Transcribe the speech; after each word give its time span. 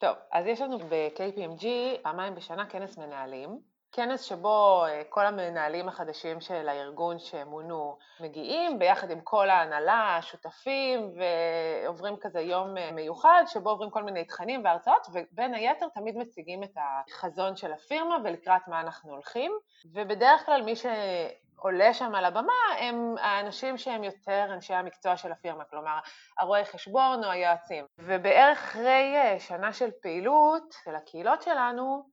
טוב, 0.00 0.16
אז 0.32 0.46
יש 0.46 0.60
לנו 0.60 0.78
ב-KPMG 0.78 1.66
פעמיים 2.02 2.34
בשנה 2.34 2.66
כנס 2.66 2.98
מנהלים. 2.98 3.60
כנס 3.92 4.22
שבו 4.22 4.84
אה, 4.84 5.02
כל 5.08 5.26
המנהלים 5.26 5.88
החדשים 5.88 6.40
של 6.40 6.68
הארגון 6.68 7.18
שמונו 7.18 7.98
מגיעים 8.20 8.78
ביחד 8.78 9.10
עם 9.10 9.20
כל 9.20 9.50
ההנהלה, 9.50 10.16
השותפים, 10.16 11.12
ועוברים 11.16 12.16
כזה 12.20 12.40
יום 12.40 12.78
אה, 12.78 12.92
מיוחד 12.92 13.42
שבו 13.46 13.70
עוברים 13.70 13.90
כל 13.90 14.02
מיני 14.02 14.24
תכנים 14.24 14.64
והרצאות, 14.64 15.06
ובין 15.12 15.54
היתר 15.54 15.86
תמיד 15.94 16.16
מציגים 16.16 16.62
את 16.62 16.76
החזון 16.76 17.56
של 17.56 17.72
הפירמה 17.72 18.16
ולקראת 18.24 18.68
מה 18.68 18.80
אנחנו 18.80 19.10
הולכים, 19.10 19.52
ובדרך 19.92 20.46
כלל 20.46 20.62
מי 20.62 20.76
שעולה 21.60 21.94
שם 21.94 22.14
על 22.14 22.24
הבמה 22.24 22.52
הם 22.78 23.14
האנשים 23.18 23.78
שהם 23.78 24.04
יותר 24.04 24.46
אנשי 24.52 24.74
המקצוע 24.74 25.16
של 25.16 25.32
הפירמה, 25.32 25.64
כלומר 25.64 25.98
הרואי 26.38 26.64
חשבון 26.64 27.24
או 27.24 27.30
היועצים. 27.30 27.86
ובערך 27.98 28.58
אחרי 28.58 29.16
אה, 29.16 29.40
שנה 29.40 29.72
של 29.72 29.90
פעילות 30.02 30.74
של 30.84 30.94
הקהילות 30.94 31.42
שלנו, 31.42 32.10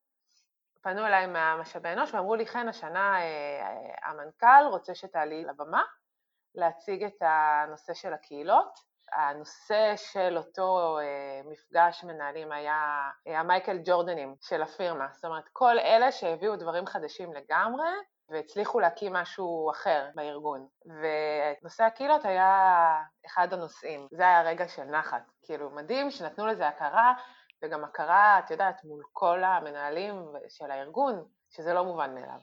פנו 0.81 1.05
אליי 1.05 1.27
מהמשאבי 1.27 1.89
אנוש 1.89 2.13
ואמרו 2.13 2.35
לי, 2.35 2.47
חן, 2.47 2.67
השנה 2.67 3.21
אה, 3.21 4.09
המנכ"ל 4.09 4.67
רוצה 4.69 4.95
שתעלי 4.95 5.43
לבמה 5.43 5.83
להציג 6.55 7.03
את 7.03 7.21
הנושא 7.21 7.93
של 7.93 8.13
הקהילות. 8.13 8.87
הנושא 9.11 9.93
של 9.95 10.37
אותו 10.37 10.99
אה, 10.99 11.41
מפגש 11.45 12.03
מנהלים 12.03 12.51
היה 12.51 13.09
המייקל 13.25 13.77
ג'ורדנים 13.85 14.35
של 14.41 14.61
הפירמה, 14.61 15.07
זאת 15.13 15.25
אומרת 15.25 15.49
כל 15.53 15.79
אלה 15.79 16.11
שהביאו 16.11 16.55
דברים 16.55 16.85
חדשים 16.85 17.33
לגמרי 17.33 17.89
והצליחו 18.29 18.79
להקים 18.79 19.13
משהו 19.13 19.71
אחר 19.71 20.05
בארגון. 20.15 20.67
ונושא 20.85 21.83
הקהילות 21.83 22.25
היה 22.25 23.01
אחד 23.25 23.53
הנושאים, 23.53 24.07
זה 24.11 24.23
היה 24.23 24.41
רגע 24.41 24.67
של 24.67 24.83
נחת, 24.83 25.23
כאילו 25.43 25.69
מדהים 25.69 26.11
שנתנו 26.11 26.47
לזה 26.47 26.67
הכרה 26.67 27.13
וגם 27.63 27.83
הכרה, 27.83 28.39
את 28.39 28.51
יודעת, 28.51 28.83
מול 28.83 29.03
כל 29.13 29.43
המנהלים 29.43 30.25
של 30.49 30.71
הארגון, 30.71 31.23
שזה 31.49 31.73
לא 31.73 31.83
מובן 31.83 32.15
מאליו. 32.15 32.39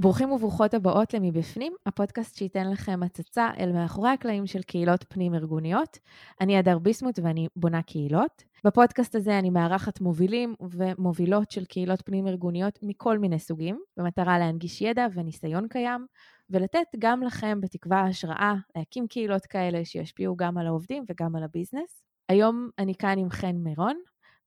ברוכים 0.00 0.32
וברוכות 0.32 0.74
הבאות 0.74 1.14
ל"מבפנים", 1.14 1.72
הפודקאסט 1.86 2.36
שייתן 2.36 2.70
לכם 2.70 3.02
הצצה 3.02 3.48
אל 3.58 3.72
מאחורי 3.72 4.10
הקלעים 4.10 4.46
של 4.46 4.62
קהילות 4.62 5.04
פנים-ארגוניות. 5.08 5.98
אני 6.40 6.58
הדר 6.58 6.78
ביסמוט 6.78 7.18
ואני 7.22 7.48
בונה 7.56 7.82
קהילות. 7.82 8.44
בפודקאסט 8.64 9.14
הזה 9.14 9.38
אני 9.38 9.50
מארחת 9.50 10.00
מובילים 10.00 10.54
ומובילות 10.60 11.50
של 11.50 11.64
קהילות 11.64 12.02
פנים-ארגוניות 12.04 12.78
מכל 12.82 13.18
מיני 13.18 13.38
סוגים, 13.38 13.80
במטרה 13.96 14.38
להנגיש 14.38 14.82
ידע 14.82 15.06
וניסיון 15.14 15.68
קיים, 15.68 16.06
ולתת 16.50 16.86
גם 16.98 17.22
לכם 17.22 17.60
בתקווה 17.60 18.00
השראה 18.00 18.54
להקים 18.76 19.06
קהילות 19.06 19.46
כאלה 19.46 19.84
שישפיעו 19.84 20.36
גם 20.36 20.58
על 20.58 20.66
העובדים 20.66 21.04
וגם 21.08 21.36
על 21.36 21.42
הביזנס. 21.42 22.02
היום 22.28 22.68
אני 22.78 22.94
כאן 22.94 23.18
עם 23.18 23.30
חן 23.30 23.56
מירון, 23.56 23.96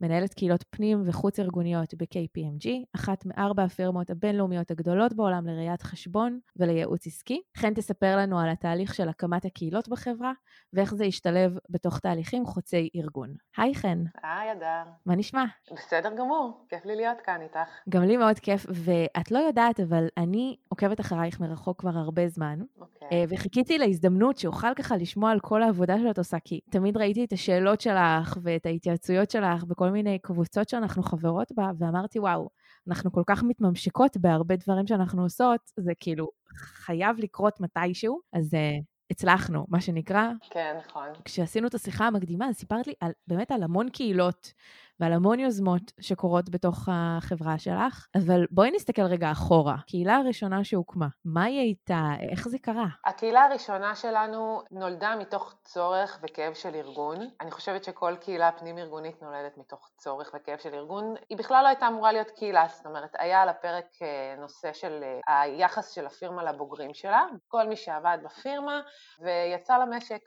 מנהלת 0.02 0.34
קהילות 0.34 0.64
פנים 0.70 1.04
וחוץ 1.06 1.40
ארגוניות 1.40 1.94
ב-KPMG, 1.94 2.68
אחת 2.96 3.26
מארבע 3.26 3.64
הפירמות 3.64 4.10
הבינלאומיות 4.10 4.72
הגדולות 4.72 5.14
בעולם 5.14 5.48
לראיית 5.48 5.82
חשבון 5.82 6.40
ולייעוץ 6.56 7.08
עסקי. 7.08 7.42
חן 7.58 7.74
תספר 7.74 8.18
לנו 8.18 8.40
על 8.40 8.50
התהליך 8.50 8.94
של 8.94 9.10
הקמת 9.10 9.46
הקהילות 9.46 9.90
בחברה, 9.90 10.32
ואיך 10.74 10.96
זה 10.96 11.06
ישתלב 11.06 11.58
בתוך 11.70 12.00
תהליכים 12.00 12.46
חוצי 12.46 12.90
ארגון. 12.96 13.36
היי 13.58 13.76
חן. 13.76 14.04
היי 14.24 14.52
אדר. 14.52 14.84
מה 15.06 15.16
נשמע? 15.16 15.44
בסדר 15.74 16.16
גמור, 16.18 16.66
כיף 16.70 16.86
לי 16.86 16.96
להיות 16.96 17.22
כאן 17.22 17.42
איתך. 17.42 17.70
גם 17.90 18.04
לי 18.04 18.18
מאוד 18.18 18.40
כיף, 18.40 18.66
ואת 18.70 19.32
לא 19.32 19.40
יודעת, 19.40 19.80
אבל 19.80 20.08
אני 20.18 20.58
עוקבת 20.74 21.00
אחרייך 21.00 21.40
מרחוק 21.40 21.80
כבר 21.80 21.90
הרבה 21.90 22.28
זמן, 22.28 22.60
אוקיי. 22.80 23.08
אה, 23.12 23.24
וחיכיתי 23.30 23.78
להזדמנות 23.78 24.38
שאוכל 24.38 24.74
ככה 24.74 24.98
לשמוע 24.98 25.32
על 25.32 25.40
כל 25.40 25.64
העבודה 25.64 25.96
שאת 26.00 26.18
עושה, 26.18 26.38
כי 26.40 26.60
תמיד 26.70 26.98
ראיתי 26.98 27.24
את 27.24 27.34
השאלות 27.34 27.82
שלך 27.82 28.38
ואת 28.44 28.66
ההתייעצויות 28.66 29.32
שלך 29.32 29.64
בכל 29.64 29.90
מיני 29.90 30.20
קבוצות 30.20 30.70
שאנחנו 30.70 31.04
חברות 31.04 31.52
בה, 31.56 31.72
ואמרתי, 31.78 32.20
וואו, 32.20 32.50
אנחנו 32.88 33.12
כל 33.12 33.24
כך 33.28 33.44
מתממשקות 33.44 34.18
בהרבה 34.18 34.56
דברים 34.56 34.88
שאנחנו 34.88 35.24
עושות, 35.24 35.62
זה 35.80 35.92
כאילו 36.00 36.30
חייב 36.56 37.20
לקרות 37.20 37.60
מתישהו, 37.60 38.20
אז 38.34 38.54
uh, 38.54 38.84
הצלחנו, 39.12 39.66
מה 39.70 39.82
שנקרא. 39.82 40.32
כן, 40.50 40.76
נכון. 40.88 41.08
כשעשינו 41.26 41.68
את 41.68 41.74
השיחה 41.74 42.08
המקדימה, 42.08 42.50
אז 42.50 42.56
סיפרת 42.56 42.88
לי 42.88 42.94
על, 43.00 43.12
באמת 43.28 43.52
על 43.52 43.64
המון 43.64 43.90
קהילות 43.90 44.54
ועל 45.00 45.14
המון 45.14 45.40
יוזמות 45.40 45.82
שקורות 46.00 46.50
בתוך 46.50 46.90
החברה 46.92 47.60
שלך, 47.60 48.08
אבל 48.16 48.46
בואי 48.52 48.72
נסתכל 48.72 49.02
רגע 49.02 49.32
אחורה. 49.32 49.76
קהילה 49.88 50.16
הראשונה 50.16 50.64
שהוקמה, 50.64 51.08
מה 51.26 51.44
היא 51.44 51.60
הייתה? 51.60 52.10
איך 52.32 52.48
זה 52.48 52.58
קרה? 52.60 52.88
הקהילה 53.06 53.44
הראשונה 53.44 53.96
שלנו 53.96 54.62
נולדה 54.72 55.16
מתוך 55.16 55.54
צורך 55.64 56.20
וכאב 56.24 56.54
של 56.54 56.76
ארגון. 56.76 57.18
אני 57.42 57.52
חושבת 57.52 57.84
שכל 57.84 58.16
קהילה 58.22 58.52
פנים-ארגונית 58.52 59.22
נולדת 59.22 59.58
מתוך 59.58 59.90
צורך 59.98 60.32
וכאב 60.36 60.58
של 60.58 60.74
ארגון. 60.74 61.16
היא 61.30 61.38
בכלל 61.38 61.64
לא 61.64 61.68
הייתה 61.68 61.88
אמורה 61.88 62.12
להיות 62.12 62.32
קהילה, 62.32 62.66
זאת 62.68 62.86
אומרת, 62.86 63.10
היה 63.20 63.42
על 63.42 63.50
הפרק 63.50 63.86
אה, 64.02 64.36
נושא 64.38 64.74
של 64.74 65.04
אה, 65.04 65.42
היחס 65.42 65.90
של 65.90 66.06
הפירמה 66.06 66.44
לבוגרים 66.44 66.94
שלה, 66.94 67.26
כל 67.48 67.68
מי 67.68 67.76
שעבד 67.76 68.18
בפירמה 68.24 68.82
ויצא 69.20 69.78
למשק. 69.78 70.22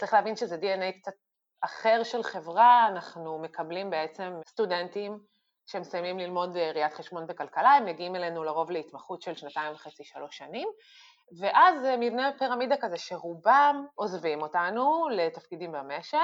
צריך 0.00 0.14
להבין 0.14 0.36
שזה 0.36 0.56
DNA 0.56 1.00
קצת 1.00 1.12
אחר 1.64 2.02
של 2.04 2.22
חברה, 2.22 2.88
אנחנו 2.88 3.38
מקבלים 3.38 3.90
בעצם 3.90 4.32
סטודנטים 4.46 5.18
שמסיימים 5.66 6.18
ללמוד 6.18 6.56
אה, 6.56 6.72
ראיית 6.74 6.92
חשבון 6.92 7.24
וכלכלה, 7.28 7.70
הם 7.70 7.84
מגיעים 7.84 8.16
אלינו 8.16 8.44
לרוב 8.44 8.70
להתמחות 8.70 9.22
של 9.22 9.34
שנתיים 9.34 9.72
וחצי, 9.72 10.04
שלוש 10.04 10.38
שנים, 10.38 10.68
ואז 11.40 11.84
אה, 11.84 11.96
מבנה 11.96 12.30
פירמידה 12.38 12.76
כזה 12.80 12.96
שרובם 12.98 13.86
עוזבים 13.94 14.42
אותנו 14.42 15.08
לתפקידים 15.08 15.72
במשק, 15.72 16.18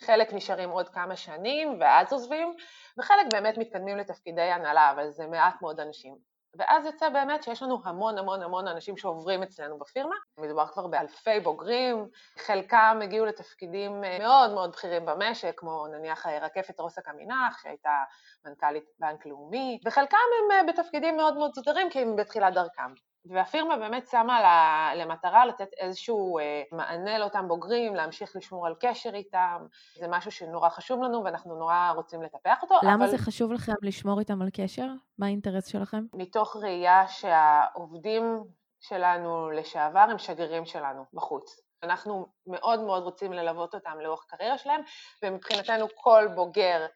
חלק 0.00 0.32
נשארים 0.32 0.70
עוד 0.70 0.88
כמה 0.88 1.16
שנים 1.16 1.76
ואז 1.80 2.12
עוזבים, 2.12 2.54
וחלק 2.98 3.26
באמת 3.32 3.58
מתקדמים 3.58 3.96
לתפקידי 3.96 4.42
הנהלה, 4.42 4.90
אבל 4.90 5.10
זה 5.10 5.26
מעט 5.26 5.62
מאוד 5.62 5.80
אנשים. 5.80 6.31
ואז 6.56 6.86
יוצא 6.86 7.08
באמת 7.08 7.42
שיש 7.42 7.62
לנו 7.62 7.78
המון 7.84 8.18
המון 8.18 8.42
המון 8.42 8.68
אנשים 8.68 8.96
שעוברים 8.96 9.42
אצלנו 9.42 9.78
בפירמה, 9.78 10.16
מדובר 10.38 10.66
כבר 10.66 10.86
באלפי 10.86 11.40
בוגרים, 11.40 12.08
חלקם 12.38 13.00
הגיעו 13.02 13.26
לתפקידים 13.26 14.04
אה, 14.04 14.18
מאוד 14.18 14.52
מאוד 14.52 14.70
בכירים 14.72 15.06
במשק, 15.06 15.54
כמו 15.56 15.86
נניח 15.86 16.26
רקפת 16.26 16.80
רוסק 16.80 17.08
עמינח, 17.08 17.62
שהייתה 17.62 18.02
מנכ"לית 18.44 18.84
בנק 18.98 19.26
לאומי, 19.26 19.80
וחלקם 19.84 20.16
הם 20.16 20.68
אה, 20.68 20.72
בתפקידים 20.72 21.16
מאוד 21.16 21.36
מאוד 21.36 21.54
זוטרים 21.54 21.90
כי 21.90 22.00
הם 22.00 22.16
בתחילת 22.16 22.54
דרכם. 22.54 22.94
והפירמה 23.26 23.76
באמת 23.76 24.06
שמה 24.06 24.40
לה, 24.42 24.90
למטרה 24.94 25.46
לתת 25.46 25.68
איזשהו 25.78 26.38
אה, 26.38 26.62
מענה 26.72 27.18
לאותם 27.18 27.48
בוגרים, 27.48 27.94
להמשיך 27.94 28.36
לשמור 28.36 28.66
על 28.66 28.74
קשר 28.80 29.10
איתם, 29.14 29.66
זה 29.98 30.08
משהו 30.08 30.30
שנורא 30.30 30.68
חשוב 30.68 31.02
לנו 31.02 31.24
ואנחנו 31.24 31.58
נורא 31.58 31.92
רוצים 31.94 32.22
לטפח 32.22 32.62
אותו. 32.62 32.74
למה 32.82 32.94
אבל... 32.94 33.06
זה 33.06 33.18
חשוב 33.18 33.52
לכם 33.52 33.72
לשמור 33.82 34.20
איתם 34.20 34.42
על 34.42 34.48
קשר? 34.52 34.86
מה 35.18 35.26
האינטרס 35.26 35.66
שלכם? 35.66 36.04
מתוך 36.14 36.56
ראייה 36.56 37.08
שהעובדים 37.08 38.44
שלנו 38.80 39.50
לשעבר 39.50 40.06
הם 40.10 40.18
שגרירים 40.18 40.64
שלנו 40.64 41.04
בחוץ. 41.14 41.60
אנחנו 41.82 42.26
מאוד 42.46 42.80
מאוד 42.80 43.02
רוצים 43.02 43.32
ללוות 43.32 43.74
אותם 43.74 44.00
לאורך 44.00 44.24
קריירה 44.28 44.58
שלהם, 44.58 44.80
ומבחינתנו 45.22 45.86
כל 45.94 46.28
בוגר 46.34 46.86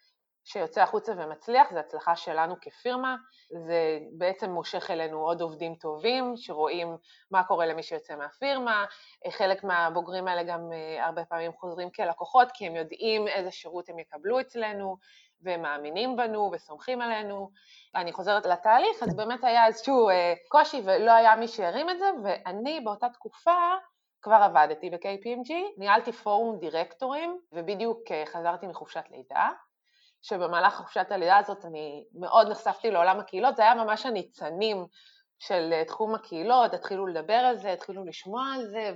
שיוצא 0.47 0.83
החוצה 0.83 1.12
ומצליח, 1.17 1.71
זה 1.73 1.81
הצלחה 1.81 2.17
שלנו 2.17 2.55
כפירמה, 2.61 3.17
זה 3.51 3.99
בעצם 4.12 4.51
מושך 4.51 4.91
אלינו 4.91 5.19
עוד 5.21 5.41
עובדים 5.41 5.75
טובים 5.75 6.37
שרואים 6.37 6.97
מה 7.31 7.45
קורה 7.45 7.67
למי 7.67 7.83
שיוצא 7.83 8.17
מהפירמה, 8.17 8.84
חלק 9.31 9.65
מהבוגרים 9.65 10.29
האלה 10.29 10.43
גם 10.43 10.73
אה, 10.73 11.07
הרבה 11.07 11.25
פעמים 11.25 11.53
חוזרים 11.53 11.91
כלקוחות 11.91 12.49
כי 12.55 12.67
הם 12.67 12.77
יודעים 12.77 13.29
איזה 13.29 13.51
שירות 13.51 13.89
הם 13.89 13.99
יקבלו 13.99 14.41
אצלנו 14.41 14.97
והם 15.43 15.63
מאמינים 15.63 16.16
בנו 16.16 16.51
וסומכים 16.53 17.01
עלינו. 17.01 17.51
אני 17.95 18.13
חוזרת 18.13 18.47
לתהליך, 18.47 19.03
אז 19.03 19.16
באמת 19.16 19.45
היה 19.45 19.66
איזשהו 19.66 20.09
אה, 20.09 20.34
קושי 20.49 20.83
ולא 20.84 21.13
היה 21.13 21.37
מי 21.37 21.49
שירים 21.49 21.91
את 21.91 21.99
זה, 21.99 22.07
ואני 22.25 22.81
באותה 22.81 23.09
תקופה 23.09 23.75
כבר 24.22 24.34
עבדתי 24.34 24.91
ב-KPMG, 24.91 25.53
ניהלתי 25.78 26.13
פורום 26.13 26.59
דירקטורים 26.59 27.41
ובדיוק 27.53 27.99
אה, 28.10 28.25
חזרתי 28.27 28.66
מחופשת 28.66 29.04
לידה. 29.10 29.51
שבמהלך 30.28 30.75
חופשת 30.75 31.07
הלידה 31.11 31.37
הזאת 31.37 31.65
אני 31.65 32.05
מאוד 32.15 32.49
נחשפתי 32.49 32.91
לעולם 32.91 33.21
הקהילות, 33.21 33.57
זה 33.57 33.63
היה 33.63 33.75
ממש 33.75 34.07
הניצנים 34.07 34.87
של 35.39 35.71
אה, 35.73 35.84
תחום 35.84 36.15
הקהילות, 36.15 36.75
התחילו 36.75 37.07
לדבר 37.07 37.34
על 37.34 37.57
זה, 37.57 37.73
התחילו 37.73 38.05
לשמוע 38.05 38.43
על 38.55 38.67
זה, 38.67 38.93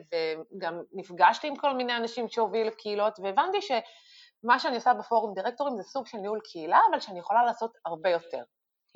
וגם 0.55 0.81
נפגשתי 0.93 1.49
עם 1.49 1.56
כל 1.56 1.73
מיני 1.73 1.97
אנשים 1.97 2.29
שהובילו 2.29 2.71
קהילות, 2.77 3.19
והבנתי 3.23 3.59
שמה 3.62 4.59
שאני 4.59 4.75
עושה 4.75 4.94
בפורום 4.94 5.35
דירקטורים 5.35 5.77
זה 5.77 5.82
סוג 5.82 6.06
של 6.06 6.19
ניהול 6.19 6.41
קהילה, 6.53 6.81
אבל 6.91 7.00
שאני 7.00 7.19
יכולה 7.19 7.43
לעשות 7.43 7.73
הרבה 7.85 8.11
יותר. 8.11 8.43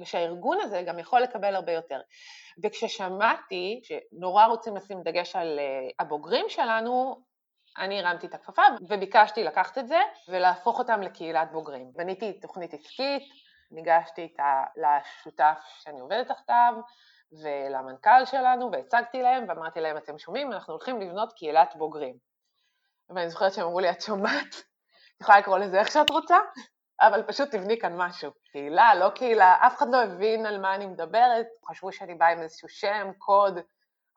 ושהארגון 0.01 0.59
הזה 0.61 0.83
גם 0.87 0.99
יכול 0.99 1.21
לקבל 1.21 1.55
הרבה 1.55 1.73
יותר. 1.73 2.01
וכששמעתי 2.65 3.81
שנורא 3.83 4.45
רוצים 4.47 4.77
לשים 4.77 5.03
דגש 5.03 5.37
על 5.37 5.59
אה, 5.59 5.89
הבוגרים 5.99 6.47
שלנו, 6.49 7.23
אני 7.79 8.01
הרמתי 8.01 8.27
את 8.27 8.35
הכפפה 8.35 8.63
וביקשתי 8.89 9.45
לקחת 9.45 9.79
את 9.79 9.89
זה 9.89 10.01
ולהפוך 10.29 10.79
אותם 10.79 11.03
לקהילת 11.03 11.53
בוגרים. 11.53 11.93
בניתי 11.93 12.33
תוכנית 12.41 12.75
עסקית, 12.75 13.23
ניגשתי 13.71 14.23
איתה 14.23 14.63
לשותף 14.77 15.59
שאני 15.81 16.01
עובדת 16.01 16.29
תחתיו 16.29 16.75
ולמנכ"ל 17.43 18.25
שלנו 18.25 18.73
והצגתי 18.73 19.23
להם 19.23 19.45
ואמרתי 19.49 19.81
להם, 19.81 19.97
אתם 19.97 20.19
שומעים, 20.19 20.53
אנחנו 20.53 20.73
הולכים 20.73 21.01
לבנות 21.01 21.33
קהילת 21.33 21.75
בוגרים. 21.77 22.17
ואני 23.11 23.31
זוכרת 23.31 23.53
שהם 23.53 23.65
אמרו 23.65 23.81
לי, 23.81 23.91
את 23.91 24.01
שומעת? 24.01 24.55
את 25.17 25.21
יכולה 25.21 25.39
לקרוא 25.39 25.59
לזה 25.59 25.81
איך 25.81 25.91
שאת 25.91 26.11
רוצה, 26.11 26.37
אבל 27.01 27.23
פשוט 27.23 27.51
תבני 27.51 27.79
כאן 27.79 27.97
משהו. 27.97 28.31
קהילה, 28.53 28.95
לא 28.95 29.11
קהילה, 29.11 29.57
אף 29.67 29.77
אחד 29.77 29.87
לא 29.91 30.03
הבין 30.03 30.47
על 30.47 30.61
מה 30.61 30.75
אני 30.75 30.87
מדברת, 30.87 31.47
חשבו 31.69 31.93
שאני 31.93 32.15
באה 32.15 32.29
עם 32.29 32.43
איזשהו 32.43 32.69
שם, 32.69 33.11
קוד, 33.19 33.59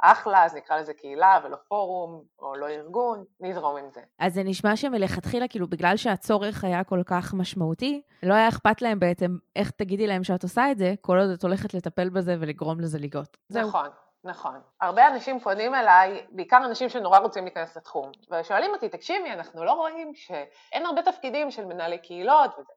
אחלה, 0.01 0.45
אז 0.45 0.55
נקרא 0.55 0.77
לזה 0.77 0.93
קהילה 0.93 1.39
ולא 1.43 1.57
פורום, 1.67 2.23
או 2.39 2.55
לא 2.55 2.67
ארגון, 2.67 3.23
נזרום 3.39 3.77
עם 3.77 3.89
זה. 3.89 4.01
אז 4.19 4.33
זה 4.33 4.43
נשמע 4.43 4.75
שמלכתחילה, 4.75 5.47
כאילו, 5.47 5.67
בגלל 5.67 5.97
שהצורך 5.97 6.63
היה 6.63 6.83
כל 6.83 7.01
כך 7.05 7.33
משמעותי, 7.33 8.01
לא 8.23 8.33
היה 8.33 8.47
אכפת 8.47 8.81
להם 8.81 8.99
בעצם 8.99 9.37
איך 9.55 9.71
תגידי 9.71 10.07
להם 10.07 10.23
שאת 10.23 10.43
עושה 10.43 10.71
את 10.71 10.77
זה, 10.77 10.93
כל 11.01 11.19
עוד 11.19 11.29
את 11.29 11.43
הולכת 11.43 11.73
לטפל 11.73 12.09
בזה 12.09 12.35
ולגרום 12.39 12.79
לזה 12.79 12.99
לגאות. 12.99 13.37
נכון. 13.49 13.87
נכון. 14.23 14.61
הרבה 14.81 15.07
אנשים 15.07 15.39
פונים 15.39 15.75
אליי, 15.75 16.25
בעיקר 16.31 16.57
אנשים 16.65 16.89
שנורא 16.89 17.19
רוצים 17.19 17.43
להיכנס 17.43 17.77
לתחום, 17.77 18.11
ושואלים 18.31 18.71
אותי, 18.71 18.89
תקשיבי, 18.89 19.31
אנחנו 19.31 19.63
לא 19.63 19.71
רואים 19.71 20.11
שאין 20.15 20.85
הרבה 20.85 21.01
תפקידים 21.01 21.51
של 21.51 21.65
מנהלי 21.65 21.97
קהילות 21.97 22.51
וזה. 22.59 22.73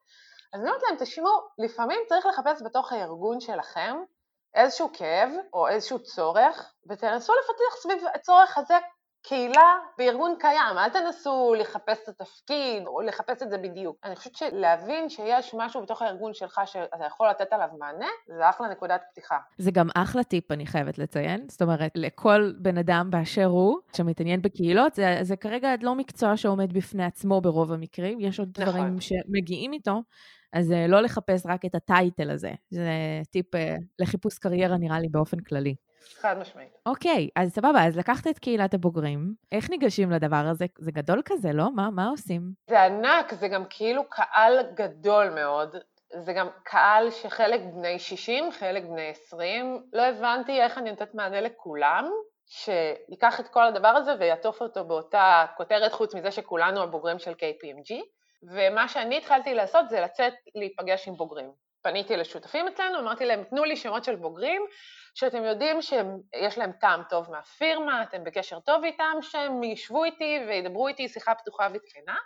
אז 0.55 0.61
אני 0.61 0.71
אומרת 0.71 0.83
להם, 0.89 0.99
תשמעו, 0.99 1.33
לפעמים 1.59 2.01
צריך 2.09 2.27
לחפש 2.27 2.63
בתוך 2.63 2.93
הארגון 2.93 3.41
שלכם 3.41 3.97
איזשהו 4.55 4.91
כאב 4.93 5.31
או 5.53 5.69
איזשהו 5.69 6.03
צורך, 6.03 6.73
ותנסו 6.91 7.33
לפתח 7.33 7.83
סביב 7.83 8.03
הצורך 8.15 8.59
הזה 8.59 8.75
קהילה 9.23 9.79
בארגון 9.99 10.35
קיים, 10.39 10.79
אל 10.79 10.89
תנסו 10.89 11.55
לחפש 11.59 11.99
את 12.05 12.09
התפקיד 12.09 12.87
או 12.87 13.01
לחפש 13.01 13.43
את 13.43 13.51
זה 13.51 13.59
בדיוק. 13.59 13.97
אני 14.05 14.17
חושבת 14.17 14.35
שלהבין 14.35 15.09
שיש 15.09 15.55
משהו 15.59 15.83
בתוך 15.83 16.03
הארגון 16.03 16.35
שלך 16.35 16.61
שאתה 16.65 17.07
יכול 17.07 17.29
לתת 17.29 17.53
עליו 17.53 17.69
מענה, 17.79 18.09
זה 18.37 18.51
אחלה 18.51 18.69
נקודת 18.69 19.01
פתיחה. 19.11 19.37
זה 19.59 19.71
גם 19.71 19.89
אחלה 19.95 20.25
טיפ, 20.25 20.53
אני 20.53 20.67
חייבת 20.67 20.99
לציין. 20.99 21.47
זאת 21.49 21.63
אומרת, 21.63 21.93
לכל 21.95 22.53
בן 22.59 22.79
אדם 22.79 23.11
באשר 23.11 23.47
הוא, 23.47 23.79
שמתעניין 23.97 24.43
בקהילות, 24.43 24.95
זה, 24.95 25.19
זה 25.23 25.37
כרגע 25.37 25.69
לא 25.83 25.95
מקצוע 25.95 26.37
שעומד 26.37 26.73
בפני 26.73 27.05
עצמו 27.05 27.41
ברוב 27.41 27.73
המקרים, 27.73 28.21
יש 28.21 28.39
עוד 28.39 28.49
נכון. 28.59 28.65
דברים 28.65 28.97
שמגיעים 29.01 29.73
איתו. 29.73 30.03
אז 30.53 30.73
אה, 30.73 30.87
לא 30.87 31.01
לחפש 31.01 31.47
רק 31.47 31.65
את 31.65 31.75
הטייטל 31.75 32.31
הזה, 32.31 32.53
זה 32.71 32.91
טיפ 33.31 33.55
אה, 33.55 33.77
לחיפוש 33.99 34.39
קריירה 34.39 34.77
נראה 34.77 35.01
לי 35.01 35.09
באופן 35.09 35.41
כללי. 35.41 35.75
חד 36.21 36.39
משמעית. 36.39 36.79
אוקיי, 36.87 37.29
אז 37.37 37.53
סבבה, 37.53 37.87
אז 37.87 37.97
לקחת 37.97 38.27
את 38.27 38.39
קהילת 38.39 38.75
הבוגרים, 38.75 39.35
איך 39.53 39.71
ניגשים 39.71 40.11
לדבר 40.11 40.47
הזה? 40.51 40.67
זה 40.79 40.91
גדול 40.93 41.23
כזה, 41.25 41.53
לא? 41.53 41.73
מה, 41.75 41.91
מה 41.91 42.09
עושים? 42.09 42.53
זה 42.71 42.83
ענק, 42.83 43.35
זה 43.35 43.49
גם 43.49 43.65
כאילו 43.71 44.03
קהל 44.09 44.59
גדול 44.75 45.31
מאוד. 45.31 45.77
זה 46.17 46.33
גם 46.33 46.49
קהל 46.65 47.11
שחלק 47.11 47.61
בני 47.75 47.99
60, 47.99 48.53
חלק 48.53 48.85
בני 48.85 49.09
20. 49.09 49.83
לא 49.93 50.03
הבנתי 50.03 50.61
איך 50.61 50.79
אני 50.79 50.91
נותנת 50.91 51.15
מענה 51.15 51.41
לכולם, 51.41 52.11
שיקח 52.47 53.41
את 53.41 53.49
כל 53.49 53.67
הדבר 53.67 53.89
הזה 53.89 54.15
ויעטוף 54.21 54.63
אותו 54.63 54.85
באותה 54.85 55.47
כותרת, 55.57 55.93
חוץ 55.93 56.15
מזה 56.15 56.31
שכולנו 56.31 56.83
הבוגרים 56.83 57.19
של 57.19 57.31
KPMG. 57.33 57.95
ומה 58.43 58.89
שאני 58.89 59.19
התחלתי 59.19 59.55
לעשות 59.55 59.89
זה 59.89 60.01
לצאת 60.01 60.33
להיפגש 60.55 61.09
עם 61.09 61.15
בוגרים. 61.15 61.53
פניתי 61.83 62.17
לשותפים 62.17 62.69
אצלנו, 62.69 62.99
אמרתי 62.99 63.25
להם, 63.25 63.45
תנו 63.45 63.65
לי 63.65 63.77
שמות 63.77 64.05
של 64.05 64.17
בוגרים 64.17 64.63
שאתם 65.15 65.45
יודעים 65.45 65.83
שיש 65.83 66.59
להם 66.59 66.73
טעם 66.73 67.03
טוב 67.09 67.31
מהפירמה, 67.31 68.03
אתם 68.03 68.25
בקשר 68.25 68.61
טוב 68.61 68.85
איתם, 68.85 69.17
שהם 69.21 69.63
ישבו 69.63 70.05
איתי 70.05 70.41
וידברו 70.49 70.89
איתי 70.89 71.09
שיחה 71.09 71.35
פתוחה 71.35 71.69
וכנה, 71.75 72.17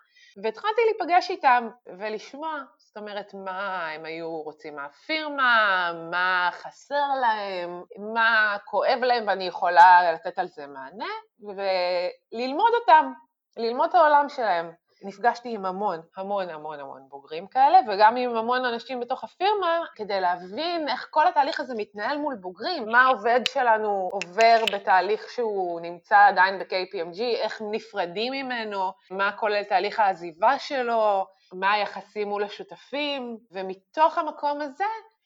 והתחלתי 0.43 0.81
להיפגש 0.85 1.31
איתם 1.31 1.69
ולשמוע, 1.99 2.63
זאת 2.77 2.97
אומרת, 2.97 3.35
מה 3.35 3.89
הם 3.89 4.05
היו 4.05 4.43
רוצים 4.43 4.77
מהפירמה, 4.77 5.93
מה 6.11 6.51
חסר 6.53 7.09
להם, 7.21 7.83
מה 8.15 8.57
כואב 8.65 8.99
להם 9.03 9.25
ואני 9.27 9.45
יכולה 9.45 10.13
לתת 10.13 10.39
על 10.39 10.49
זה 10.49 10.67
מענה, 10.67 11.11
וללמוד 11.41 12.73
אותם, 12.81 13.13
ללמוד 13.57 13.89
את 13.89 13.95
העולם 13.95 14.29
שלהם. 14.29 14.84
נפגשתי 15.05 15.55
עם 15.55 15.67
המון, 15.67 16.01
המון 16.17 16.51
המון 16.51 16.81
המון 16.81 17.03
בוגרים 17.09 17.47
כאלה, 17.47 17.79
וגם 17.89 18.17
עם 18.17 18.37
המון 18.37 18.65
אנשים 18.65 19.01
בתוך 19.01 19.25
הפירמה, 19.25 19.81
כדי 19.95 20.21
להבין 20.21 20.89
איך 20.89 21.09
כל 21.11 21.29
התהליך 21.29 21.61
הזה 21.61 21.75
מתנהל 21.77 22.19
מול 22.19 22.35
בוגרים, 22.35 22.89
מה 22.89 23.03
העובד 23.03 23.41
שלנו 23.49 24.09
עובר 24.13 24.65
בתהליך 24.73 25.31
שהוא 25.31 25.81
נמצא 25.81 26.19
עדיין 26.19 26.59
ב-KPMG, 26.59 27.21
איך 27.21 27.63
נפרדים 27.71 28.33
ממנו, 28.33 28.93
מה 29.11 29.33
כולל 29.33 29.65
תהליך 29.65 30.01
העזיבה 30.01 30.59
שלו, 30.59 31.27
מה 31.53 31.73
היחסים 31.73 32.29
מול 32.29 32.45
השותפים, 32.45 33.39
ומתוך 33.53 34.19
המקום 34.19 34.61
הזה 34.61 34.85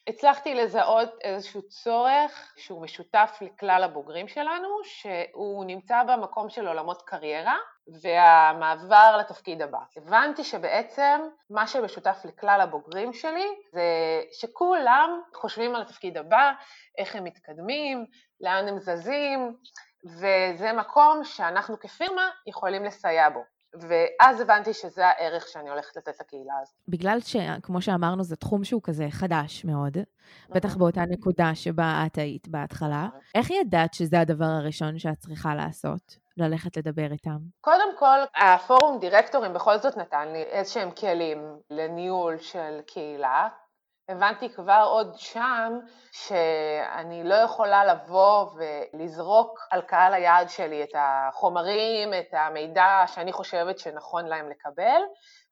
הצלחתי 0.09 0.55
לזהות 0.55 1.09
איזשהו 1.25 1.63
צורך 1.69 2.53
שהוא 2.57 2.83
משותף 2.83 3.39
לכלל 3.41 3.83
הבוגרים 3.85 4.29
שלנו, 4.29 4.69
שהוא 4.85 5.65
נמצא 5.65 6.03
במקום 6.03 6.51
של 6.51 6.69
עולמות 6.69 7.03
קריירה 7.03 7.57
והמעבר 8.03 9.17
לתפקיד 9.21 9.63
הבא. 9.63 9.79
הבנתי 9.97 10.45
שבעצם 10.45 11.21
מה 11.51 11.67
שמשותף 11.67 12.23
לכלל 12.25 12.61
הבוגרים 12.61 13.13
שלי 13.13 13.47
זה 13.73 13.83
שכולם 14.33 15.21
חושבים 15.35 15.75
על 15.75 15.83
התפקיד 15.83 16.17
הבא, 16.17 16.53
איך 16.99 17.17
הם 17.17 17.25
מתקדמים, 17.25 18.07
לאן 18.41 18.69
הם 18.69 18.79
זזים, 18.79 19.57
וזה 20.05 20.73
מקום 20.73 21.25
שאנחנו 21.25 21.79
כפירמה 21.79 22.31
יכולים 22.47 22.85
לסייע 22.85 23.29
בו. 23.29 23.58
ואז 23.75 24.41
הבנתי 24.41 24.75
שזה 24.75 25.07
הערך 25.07 25.49
שאני 25.49 25.71
הולכת 25.71 25.97
לתת 25.97 26.21
לקהילה 26.21 26.55
הזאת. 26.63 26.75
בגלל 26.89 27.19
שכמו 27.21 27.83
שאמרנו, 27.83 28.25
זה 28.25 28.37
תחום 28.37 28.65
שהוא 28.65 28.83
כזה 28.85 29.07
חדש 29.11 29.65
מאוד, 29.65 29.97
בטח 30.51 30.77
באותה 30.77 31.01
נקודה 31.01 31.55
שבה 31.55 32.03
את 32.07 32.19
היית 32.19 32.49
בהתחלה, 32.49 33.09
איך 33.35 33.51
ידעת 33.51 33.95
שזה 33.95 34.21
הדבר 34.21 34.45
הראשון 34.45 34.99
שאת 34.99 35.19
צריכה 35.19 35.55
לעשות? 35.55 36.29
ללכת 36.37 36.77
לדבר 36.77 37.13
איתם? 37.13 37.39
קודם 37.61 37.97
כל, 37.99 38.19
הפורום 38.37 38.99
דירקטורים 39.01 39.53
בכל 39.53 39.79
זאת 39.79 39.97
נתן 39.97 40.29
לי 40.33 40.43
איזשהם 40.43 40.91
כלים 40.91 41.57
לניהול 41.71 42.39
של 42.39 42.81
קהילה, 42.87 43.49
הבנתי 44.09 44.49
כבר 44.55 44.87
עוד 44.91 45.15
שם 45.17 45.79
שאני 46.13 47.25
לא 47.25 47.35
יכולה 47.35 47.85
לבוא 47.85 48.47
ולזרוק 48.55 49.59
על 49.71 49.81
קהל 49.81 50.15
היעד 50.15 50.49
שלי 50.49 50.83
את 50.83 50.95
החומרים, 50.95 52.15
את 52.15 52.35
המידע 52.35 53.05
שאני 53.07 53.33
חושבת 53.33 53.79
שנכון 53.79 54.27
להם 54.27 54.51
לקבל. 54.51 55.01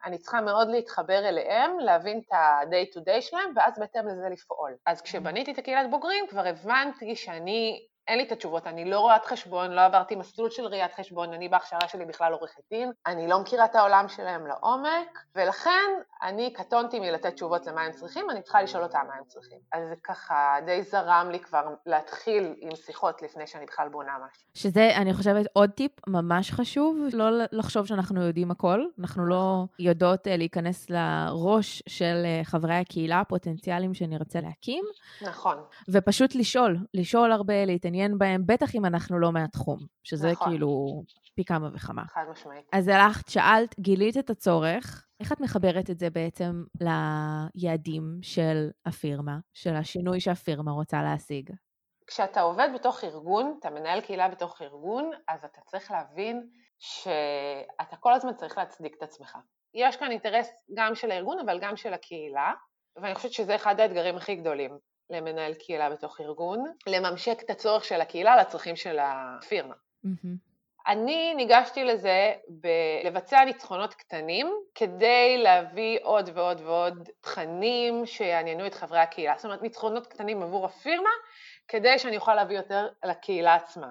אני 0.05 0.19
צריכה 0.19 0.41
מאוד 0.41 0.69
להתחבר 0.69 1.29
אליהם, 1.29 1.79
להבין 1.79 2.21
את 2.27 2.33
ה-day 2.33 2.97
to 2.97 3.01
day 3.01 3.21
שלהם, 3.21 3.53
ואז 3.57 3.79
בהתאם 3.79 4.09
לזה 4.09 4.29
לפעול. 4.31 4.77
אז 4.87 5.03
כשבניתי 5.03 5.53
את 5.53 5.59
הקהילת 5.59 5.91
בוגרים, 5.91 6.27
כבר 6.27 6.47
הבנתי 6.47 7.17
שאני 7.17 7.87
אין 8.09 8.19
לי 8.19 8.25
את 8.25 8.33
התשובות, 8.33 8.67
אני 8.67 8.85
לא 8.85 9.01
רואת 9.01 9.25
חשבון, 9.25 9.71
לא 9.71 9.81
עברתי 9.81 10.17
מסלול 10.17 10.51
של 10.51 10.67
ראיית 10.67 10.95
חשבון, 10.95 11.33
אני 11.33 11.49
בהכשרה 11.49 11.89
שלי 11.89 12.05
בכלל 12.05 12.33
עורכת 12.33 12.63
דין, 12.71 12.93
אני 13.07 13.29
לא 13.29 13.39
מכירה 13.39 13.65
את 13.65 13.75
העולם 13.75 14.09
שלהם 14.09 14.47
לעומק, 14.47 15.19
ולכן 15.35 15.91
אני 16.23 16.53
קטונתי 16.53 17.01
מלתת 17.01 17.35
תשובות 17.35 17.67
למה 17.67 17.81
הם 17.81 17.93
צריכים, 17.93 18.31
אני 18.31 18.43
צריכה 18.43 18.63
לשאול 18.63 18.83
אותם 18.83 18.99
מה 19.09 19.15
הם 19.15 19.25
צריכים. 19.27 19.59
אז 19.73 19.89
זה 19.89 19.95
ככה 20.05 20.57
די 20.67 20.83
זרם 20.83 21.29
לי 21.33 21.41
כבר 21.41 21.75
להתחיל 21.87 22.55
עם 22.61 22.77
שיחות 22.77 23.23
לפני 23.23 23.47
שאני 23.47 23.67
בכלל 23.67 23.89
בונה 23.89 24.13
משהו. 24.29 24.49
שזה, 24.55 24.97
אני 24.97 25.15
חושבת, 25.15 25.47
עוד 25.53 25.71
טיפ 25.71 25.93
ממש 26.07 26.51
חשוב, 26.51 26.97
לא 27.13 27.29
לחשוב 27.53 27.87
שאנחנו 27.87 28.23
יודעים 28.23 28.51
הכל, 28.51 28.85
אנחנו 28.99 29.27
לא 29.27 29.65
יודעות 29.79 30.29
אה, 30.29 30.37
להיכנס 30.37 30.91
לראש 30.91 31.83
של 31.89 32.23
אה, 32.25 32.41
חברי 32.45 32.75
הקהילה 32.75 33.21
הפוטנציאליים 33.21 33.95
שנרצה 33.95 34.41
להקים. 34.41 34.85
נכון. 35.23 35.57
ופשוט 35.89 36.35
לשאול, 36.35 36.77
לשאול 36.95 37.33
הרבה, 37.33 37.65
להתעניין. 37.65 37.97
להתעניין 37.97 38.19
בהם, 38.19 38.43
בטח 38.47 38.75
אם 38.75 38.85
אנחנו 38.85 39.19
לא 39.19 39.33
מהתחום, 39.33 39.79
שזה 40.03 40.31
נכון. 40.33 40.49
כאילו 40.49 41.03
פי 41.35 41.45
כמה 41.45 41.69
וכמה. 41.75 42.03
חד 42.07 42.25
משמעית. 42.33 42.65
אז 42.73 42.89
הלכת, 42.89 43.29
שאלת, 43.29 43.81
גילית 43.81 44.17
את 44.17 44.31
הצורך, 44.31 45.06
איך 45.21 45.33
את 45.33 45.41
מחברת 45.41 45.91
את 45.91 45.99
זה 45.99 46.11
בעצם 46.11 46.65
ליעדים 46.81 48.19
של 48.23 48.71
הפירמה, 48.87 49.39
של 49.55 49.75
השינוי 49.75 50.21
שהפירמה 50.21 50.73
רוצה 50.73 51.03
להשיג? 51.03 51.51
כשאתה 52.07 52.41
עובד 52.41 52.69
בתוך 52.75 53.05
ארגון, 53.05 53.57
אתה 53.59 53.71
מנהל 53.71 54.01
קהילה 54.01 54.29
בתוך 54.29 54.63
ארגון, 54.63 55.11
אז 55.29 55.45
אתה 55.45 55.61
צריך 55.61 55.91
להבין 55.91 56.49
שאתה 56.79 57.97
כל 58.01 58.13
הזמן 58.13 58.35
צריך 58.35 58.59
להצדיק 58.59 58.95
את 58.99 59.03
עצמך. 59.03 59.39
יש 59.75 59.97
כאן 59.97 60.11
אינטרס 60.11 60.51
גם 60.75 60.95
של 60.95 61.11
הארגון, 61.11 61.39
אבל 61.39 61.59
גם 61.61 61.77
של 61.77 61.95
הקהילה, 61.95 62.53
ואני 62.97 63.15
חושבת 63.15 63.33
שזה 63.33 63.55
אחד 63.55 63.81
האתגרים 63.81 64.17
הכי 64.17 64.37
גדולים. 64.37 64.79
למנהל 65.11 65.55
קהילה 65.55 65.91
בתוך 65.91 66.21
ארגון, 66.21 66.65
לממשק 66.87 67.43
את 67.45 67.51
הצורך 67.51 67.85
של 67.85 68.01
הקהילה 68.01 68.37
לצרכים 68.37 68.77
של 68.77 68.99
הפירמה. 69.01 69.75
Mm-hmm. 69.75 70.46
אני 70.89 71.35
ניגשתי 71.35 71.85
לזה 71.85 72.33
בלבצע 72.49 73.45
ניצחונות 73.45 73.95
קטנים 73.95 74.53
כדי 74.75 75.39
להביא 75.39 75.99
עוד 76.03 76.31
ועוד 76.35 76.61
ועוד 76.61 77.09
תכנים 77.21 78.07
שיעניינו 78.07 78.67
את 78.67 78.75
חברי 78.75 78.99
הקהילה. 78.99 79.35
זאת 79.37 79.45
אומרת, 79.45 79.63
ניצחונות 79.63 80.07
קטנים 80.07 80.43
עבור 80.43 80.65
הפירמה 80.67 81.11
כדי 81.69 81.99
שאני 81.99 82.17
אוכל 82.17 82.35
להביא 82.35 82.57
יותר 82.57 82.89
לקהילה 83.05 83.55
עצמה. 83.55 83.91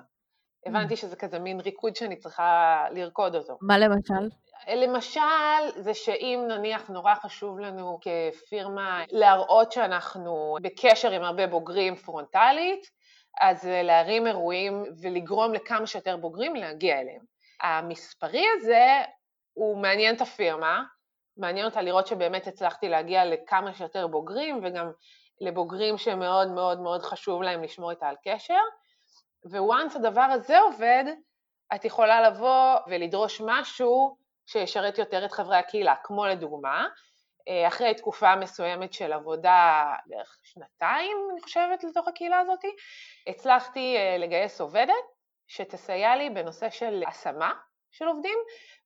הבנתי 0.66 0.96
שזה 0.96 1.16
כזה 1.16 1.40
מין 1.40 1.60
ריקוד 1.60 1.96
שאני 1.96 2.16
צריכה 2.16 2.86
לרקוד 2.92 3.36
אותו. 3.36 3.58
מה 3.62 3.78
למשל? 3.78 4.30
למשל, 4.76 5.82
זה 5.82 5.94
שאם 5.94 6.46
נניח 6.48 6.90
נורא 6.90 7.16
חשוב 7.16 7.60
לנו 7.60 8.00
כפירמה 8.02 9.04
להראות 9.12 9.72
שאנחנו 9.72 10.58
בקשר 10.62 11.12
עם 11.12 11.24
הרבה 11.24 11.48
בוגרים 11.48 11.96
פרונטלית, 11.96 12.95
אז 13.42 13.66
להרים 13.66 14.28
אירועים 14.28 14.84
ולגרום 15.02 15.54
לכמה 15.54 15.88
שיותר 15.88 16.18
בוגרים 16.18 16.56
להגיע 16.56 17.00
אליהם. 17.00 17.22
המספרי 17.62 18.46
הזה 18.58 19.02
הוא 19.54 19.78
מעניין 19.78 20.16
את 20.16 20.22
הפירמה, 20.22 20.84
מעניין 21.38 21.66
אותה 21.66 21.82
לראות 21.82 22.08
שבאמת 22.08 22.48
הצלחתי 22.48 22.90
להגיע 22.90 23.26
לכמה 23.26 23.74
שיותר 23.74 24.08
בוגרים 24.08 24.60
וגם 24.64 24.92
לבוגרים 25.42 25.98
שמאוד 25.98 26.48
מאוד 26.48 26.80
מאוד 26.80 27.02
חשוב 27.02 27.42
להם 27.42 27.64
לשמור 27.64 27.92
איתה 27.92 28.08
על 28.08 28.16
קשר, 28.24 28.62
וואנס 29.46 29.96
הדבר 29.96 30.22
הזה 30.22 30.60
עובד, 30.60 31.04
את 31.76 31.86
יכולה 31.86 32.30
לבוא 32.30 32.78
ולדרוש 32.88 33.42
משהו 33.46 34.18
שישרת 34.46 34.98
יותר 34.98 35.26
את 35.26 35.32
חברי 35.32 35.58
הקהילה, 35.58 35.96
כמו 36.04 36.26
לדוגמה, 36.26 36.80
אה, 36.80 36.86
אחרי 37.68 37.94
תקופה 37.94 38.36
מסוימת 38.36 38.94
של 38.94 39.14
עבודה, 39.14 39.94
בערך 40.06 40.38
שנתיים, 40.44 41.18
אני 41.32 41.42
חושבת, 41.42 41.84
לתוך 41.84 42.08
הקהילה 42.08 42.40
הזאת, 42.40 42.60
הצלחתי 43.28 43.98
אה, 43.98 44.18
לגייס 44.18 44.62
עובדת 44.62 44.94
שתסייע 45.48 46.16
לי 46.16 46.30
בנושא 46.30 46.70
של 46.70 47.04
השמה 47.08 47.54
של 47.92 48.06
עובדים, 48.08 48.38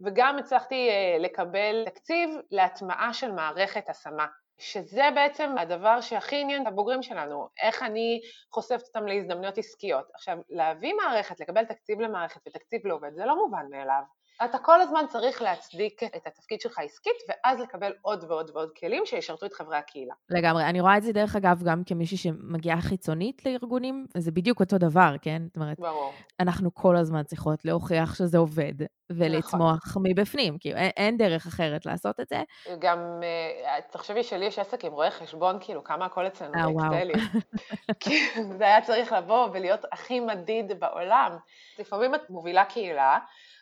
וגם 0.02 0.38
הצלחתי 0.38 0.90
אה, 0.90 1.18
לקבל 1.20 1.86
תקציב 1.86 2.30
להטמעה 2.52 3.14
של 3.14 3.32
מערכת 3.32 3.90
השמה 3.90 4.28
שזה 4.60 5.10
בעצם 5.16 5.58
הדבר 5.58 6.02
שהכי 6.02 6.42
עניין 6.42 6.62
את 6.62 6.68
הבוגרים 6.68 7.04
שלנו, 7.04 7.48
איך 7.64 7.84
אני 7.84 8.22
חושפת 8.54 8.84
אותם 8.88 9.08
להזדמנויות 9.08 9.58
עסקיות. 9.58 10.06
עכשיו, 10.14 10.38
להביא 10.50 10.94
מערכת, 10.94 11.40
לקבל 11.40 11.66
תקציב 11.66 12.00
למערכת 12.00 12.48
ותקציב 12.48 12.88
לעובד, 12.88 13.14
זה 13.14 13.26
לא 13.26 13.36
מובן 13.36 13.66
מאליו. 13.70 14.02
אתה 14.46 14.58
כל 14.58 14.82
הזמן 14.82 15.06
צריך 15.10 15.42
להצדיק 15.42 16.04
את 16.04 16.28
התפקיד 16.28 16.62
שלך 16.62 16.80
עסקית, 16.80 17.14
ואז 17.30 17.60
לקבל 17.60 17.92
עוד 18.02 18.26
ועוד 18.28 18.52
ועוד 18.54 18.70
כלים 18.80 19.06
שישרתו 19.06 19.46
את 19.46 19.54
חברי 19.54 19.78
הקהילה. 19.78 20.14
לגמרי. 20.30 20.66
אני 20.66 20.82
רואה 20.82 20.98
את 20.98 21.04
זה, 21.04 21.12
דרך 21.12 21.36
אגב, 21.36 21.64
גם 21.64 21.84
כמישהי 21.86 22.18
שמגיעה 22.18 22.82
חיצונית 22.82 23.46
לארגונים, 23.46 24.06
זה 24.18 24.32
בדיוק 24.32 24.60
אותו 24.60 24.78
דבר, 24.78 25.16
כן? 25.22 25.42
זאת 25.48 25.56
אומרת, 25.56 25.80
ברור. 25.80 26.14
אנחנו 26.40 26.74
כל 26.74 26.98
הזמן 26.98 27.24
צריכות 27.24 27.66
להוכיח 27.66 28.16
שזה 28.16 28.38
עובד, 28.38 28.74
ולצמוח 29.10 29.88
נכון. 29.88 30.04
מבפנים, 30.06 30.58
כי 30.58 30.74
אין, 30.74 30.92
אין 30.98 31.18
דרך 31.18 31.48
אחרת 31.48 31.86
לעשות 31.86 32.20
את 32.20 32.30
זה. 32.30 32.44
גם, 32.80 33.00
אה, 33.24 33.82
תחשבי 33.92 34.24
שלי 34.24 34.46
יש 34.46 34.60
עסק 34.60 34.86
עם 34.86 34.92
רואה 34.92 35.12
חשבון, 35.12 35.58
כאילו, 35.62 35.84
כמה 35.84 36.06
הכל 36.06 36.28
אצלנו 36.28 36.54
באקסלים. 36.54 37.16
כי 38.00 38.20
זה 38.58 38.64
היה 38.64 38.82
צריך 38.82 39.12
לבוא 39.12 39.50
ולהיות 39.54 39.86
הכי 39.92 40.20
מדיד 40.20 40.80
בעולם. 40.80 41.38
לפעמים 41.80 42.16
את 42.16 42.30
מובילה 42.30 42.66
קהילה, 42.66 43.20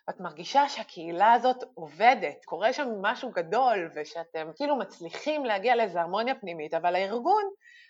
ואת 0.08 0.20
מרגישה 0.20 0.70
שהקהילה 0.70 1.34
הזאת 1.34 1.64
עובדת, 1.74 2.46
קורה 2.46 2.74
שם 2.74 2.88
משהו 3.02 3.32
גדול, 3.32 3.92
ושאתם 3.96 4.52
כאילו 4.56 4.76
מצליחים 4.76 5.46
להגיע 5.46 5.76
לאיזו 5.76 6.00
הרמוניה 6.00 6.36
פנימית, 6.36 6.74
אבל 6.74 6.96
הארגון 6.96 7.44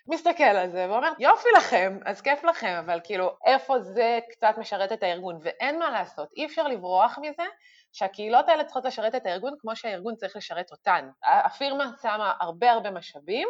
מסתכל 0.06 0.44
על 0.44 0.70
זה 0.70 0.86
ואומר, 0.90 1.12
יופי 1.18 1.48
לכם, 1.56 1.98
אז 2.04 2.20
כיף 2.20 2.44
לכם, 2.44 2.76
אבל 2.86 3.00
כאילו, 3.04 3.30
איפה 3.46 3.80
זה 3.80 4.18
קצת 4.30 4.54
משרת 4.58 4.92
את 4.92 5.02
הארגון? 5.02 5.38
ואין 5.42 5.78
מה 5.78 5.90
לעשות, 5.90 6.28
אי 6.36 6.46
אפשר 6.46 6.68
לברוח 6.68 7.18
מזה 7.22 7.42
שהקהילות 7.92 8.48
האלה 8.48 8.64
צריכות 8.64 8.84
לשרת 8.84 9.14
את 9.14 9.26
הארגון 9.26 9.54
כמו 9.58 9.76
שהארגון 9.76 10.16
צריך 10.16 10.36
לשרת 10.36 10.70
אותן. 10.70 11.08
הפירמה 11.24 11.90
שמה 12.02 12.32
הרבה 12.40 12.72
הרבה 12.72 12.90
משאבים, 12.90 13.48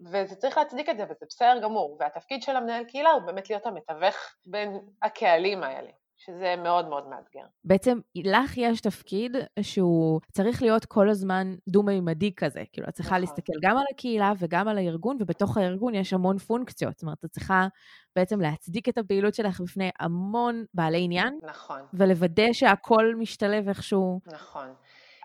וזה 0.00 0.36
צריך 0.36 0.58
להצדיק 0.58 0.88
את 0.88 0.96
זה, 0.96 1.04
וזה 1.04 1.26
בסדר 1.28 1.58
גמור. 1.62 1.96
והתפקיד 2.00 2.42
של 2.42 2.56
המנהל 2.56 2.84
קהילה 2.84 3.10
הוא 3.10 3.22
באמת 3.22 3.50
להיות 3.50 3.66
המתווך 3.66 4.16
בין 4.46 4.80
הקהלים 5.02 5.62
האלה. 5.62 5.90
שזה 6.26 6.54
מאוד 6.62 6.88
מאוד 6.88 7.08
מאתגר. 7.08 7.46
בעצם 7.64 7.98
לך 8.14 8.56
יש 8.56 8.80
תפקיד 8.80 9.36
שהוא 9.60 10.20
צריך 10.32 10.62
להיות 10.62 10.84
כל 10.84 11.10
הזמן 11.10 11.54
דו-מימדי 11.68 12.34
כזה. 12.36 12.62
כאילו, 12.72 12.88
את 12.88 12.94
צריכה 12.94 13.10
נכון. 13.10 13.20
להסתכל 13.20 13.52
גם 13.62 13.76
על 13.76 13.84
הקהילה 13.90 14.32
וגם 14.38 14.68
על 14.68 14.78
הארגון, 14.78 15.16
ובתוך 15.20 15.56
הארגון 15.56 15.94
יש 15.94 16.12
המון 16.12 16.38
פונקציות. 16.38 16.92
זאת 16.92 17.02
אומרת, 17.02 17.24
את 17.24 17.30
צריכה 17.30 17.66
בעצם 18.16 18.40
להצדיק 18.40 18.88
את 18.88 18.98
הפעילות 18.98 19.34
שלך 19.34 19.60
בפני 19.60 19.90
המון 20.00 20.64
בעלי 20.74 21.04
עניין. 21.04 21.38
נכון. 21.42 21.80
ולוודא 21.94 22.52
שהכל 22.52 23.14
משתלב 23.18 23.68
איכשהו. 23.68 24.20
נכון. 24.26 24.74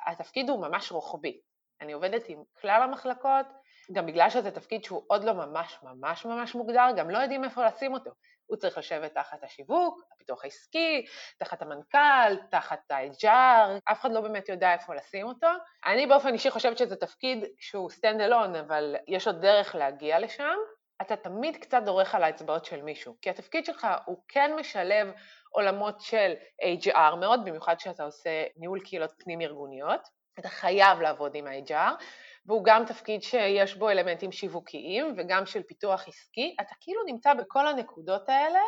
התפקיד 0.08 0.50
הוא 0.50 0.62
ממש 0.62 0.92
רוחבי. 0.92 1.40
אני 1.82 1.94
עובדת 1.94 2.24
עם 2.28 2.40
כלל 2.62 2.82
המחלקות, 2.84 3.46
גם 3.92 4.06
בגלל 4.06 4.30
שזה 4.30 4.52
תפקיד 4.52 4.84
שהוא 4.84 5.04
עוד 5.08 5.24
לא 5.24 5.34
ממש 5.34 5.80
ממש 5.84 6.26
ממש 6.26 6.56
מוגדר, 6.56 6.86
גם 6.98 7.10
לא 7.10 7.18
יודעים 7.18 7.44
איפה 7.44 7.66
לשים 7.66 7.94
אותו. 7.94 8.12
הוא 8.46 8.58
צריך 8.58 8.78
לשבת 8.78 9.14
תחת 9.14 9.44
השיווק, 9.44 10.04
הפיתוח 10.14 10.44
העסקי, 10.44 11.06
תחת 11.40 11.62
המנכ"ל, 11.62 12.36
תחת 12.52 12.92
ה-HR, 12.92 13.80
אף 13.92 14.02
אחד 14.02 14.12
לא 14.12 14.22
באמת 14.22 14.50
יודע 14.50 14.74
איפה 14.74 14.96
לשים 14.96 15.28
אותו. 15.28 15.48
אני 15.86 16.08
באופן 16.08 16.34
אישי 16.34 16.52
חושבת 16.52 16.78
שזה 16.78 16.96
תפקיד 16.96 17.46
שהוא 17.60 17.90
stand 17.92 18.20
alone, 18.30 18.60
אבל 18.60 18.96
יש 19.08 19.28
עוד 19.28 19.42
דרך 19.42 19.76
להגיע 19.76 20.20
לשם. 20.20 20.56
אתה 21.02 21.16
תמיד 21.16 21.58
קצת 21.58 21.82
דורך 21.86 22.16
על 22.16 22.24
האצבעות 22.24 22.66
של 22.66 22.82
מישהו, 22.82 23.16
כי 23.22 23.30
התפקיד 23.30 23.66
שלך 23.66 23.88
הוא 24.06 24.18
כן 24.28 24.52
משלב 24.60 25.12
עולמות 25.50 26.02
של 26.02 26.34
HR 26.62 27.16
מאוד, 27.16 27.46
במיוחד 27.46 27.76
כשאתה 27.76 28.04
עושה 28.04 28.44
ניהול 28.58 28.80
קהילות 28.80 29.14
פנים-ארגוניות, 29.24 30.02
אתה 30.40 30.50
חייב 30.50 31.02
לעבוד 31.02 31.36
עם 31.36 31.48
ה-HR, 31.48 32.04
והוא 32.46 32.64
גם 32.66 32.84
תפקיד 32.88 33.24
שיש 33.24 33.76
בו 33.76 33.90
אלמנטים 33.90 34.32
שיווקיים 34.32 35.14
וגם 35.18 35.46
של 35.46 35.64
פיתוח 35.64 36.08
עסקי, 36.08 36.56
אתה 36.62 36.76
כאילו 36.80 37.02
נמצא 37.06 37.34
בכל 37.34 37.68
הנקודות 37.68 38.30
האלה, 38.30 38.60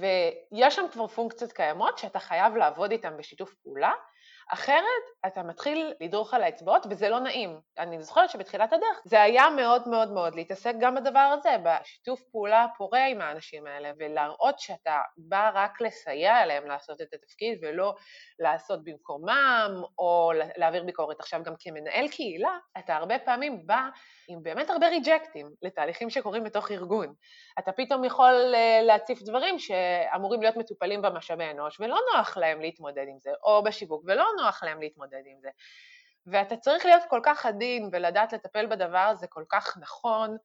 ויש 0.00 0.76
שם 0.76 0.84
כבר 0.92 1.06
פונקציות 1.06 1.52
קיימות 1.52 1.98
שאתה 1.98 2.18
חייב 2.18 2.56
לעבוד 2.56 2.90
איתן 2.90 3.16
בשיתוף 3.16 3.54
פעולה, 3.54 3.92
אחרת 4.52 4.82
אתה 5.26 5.42
מתחיל 5.42 5.94
לדרוך 6.00 6.34
על 6.34 6.42
האצבעות 6.42 6.86
וזה 6.90 7.08
לא 7.08 7.20
נעים. 7.20 7.60
אני 7.78 8.02
זוכרת 8.02 8.30
שבתחילת 8.30 8.72
הדרך 8.72 9.00
זה 9.04 9.22
היה 9.22 9.50
מאוד 9.50 9.88
מאוד 9.88 10.12
מאוד 10.12 10.34
להתעסק 10.34 10.74
גם 10.80 10.94
בדבר 10.94 11.34
הזה, 11.38 11.56
בשיתוף 11.64 12.22
פעולה 12.32 12.66
פורה 12.78 13.06
עם 13.06 13.20
האנשים 13.20 13.66
האלה 13.66 13.90
ולהראות 13.98 14.58
שאתה 14.58 15.00
בא 15.16 15.50
רק 15.54 15.80
לסייע 15.80 16.46
להם 16.46 16.66
לעשות 16.66 17.00
את 17.00 17.14
התפקיד 17.14 17.58
ולא 17.62 17.94
לעשות 18.38 18.84
במקומם 18.84 19.82
או 19.98 20.32
להעביר 20.56 20.84
ביקורת. 20.84 21.20
עכשיו 21.20 21.42
גם 21.42 21.54
כמנהל 21.58 22.08
קהילה 22.08 22.58
אתה 22.78 22.96
הרבה 22.96 23.18
פעמים 23.18 23.66
בא 23.66 23.88
עם 24.28 24.42
באמת 24.42 24.70
הרבה 24.70 24.88
ריג'קטים 24.88 25.50
לתהליכים 25.62 26.10
שקורים 26.10 26.44
בתוך 26.44 26.70
ארגון. 26.70 27.14
אתה 27.58 27.72
פתאום 27.72 28.04
יכול 28.04 28.52
אה, 28.54 28.80
להציף 28.82 29.22
דברים 29.22 29.58
שאמורים 29.58 30.42
להיות 30.42 30.56
מטופלים 30.56 31.02
במשאבי 31.02 31.50
אנוש 31.50 31.80
ולא 31.80 31.98
נוח 32.14 32.36
להם 32.36 32.60
להתמודד 32.60 33.04
עם 33.08 33.18
זה, 33.20 33.30
או 33.44 33.62
בשיווק 33.62 34.02
ולא 34.06 34.24
נוח 34.36 34.62
להם 34.62 34.80
להתמודד 34.80 35.22
עם 35.26 35.40
זה. 35.40 35.48
ואתה 36.26 36.56
צריך 36.56 36.84
להיות 36.84 37.02
כל 37.10 37.20
כך 37.22 37.46
עדין 37.46 37.88
ולדעת 37.92 38.32
לטפל 38.32 38.66
בדבר 38.66 38.98
הזה 38.98 39.26
כל 39.26 39.44
כך 39.48 39.76
נכון, 39.80 40.36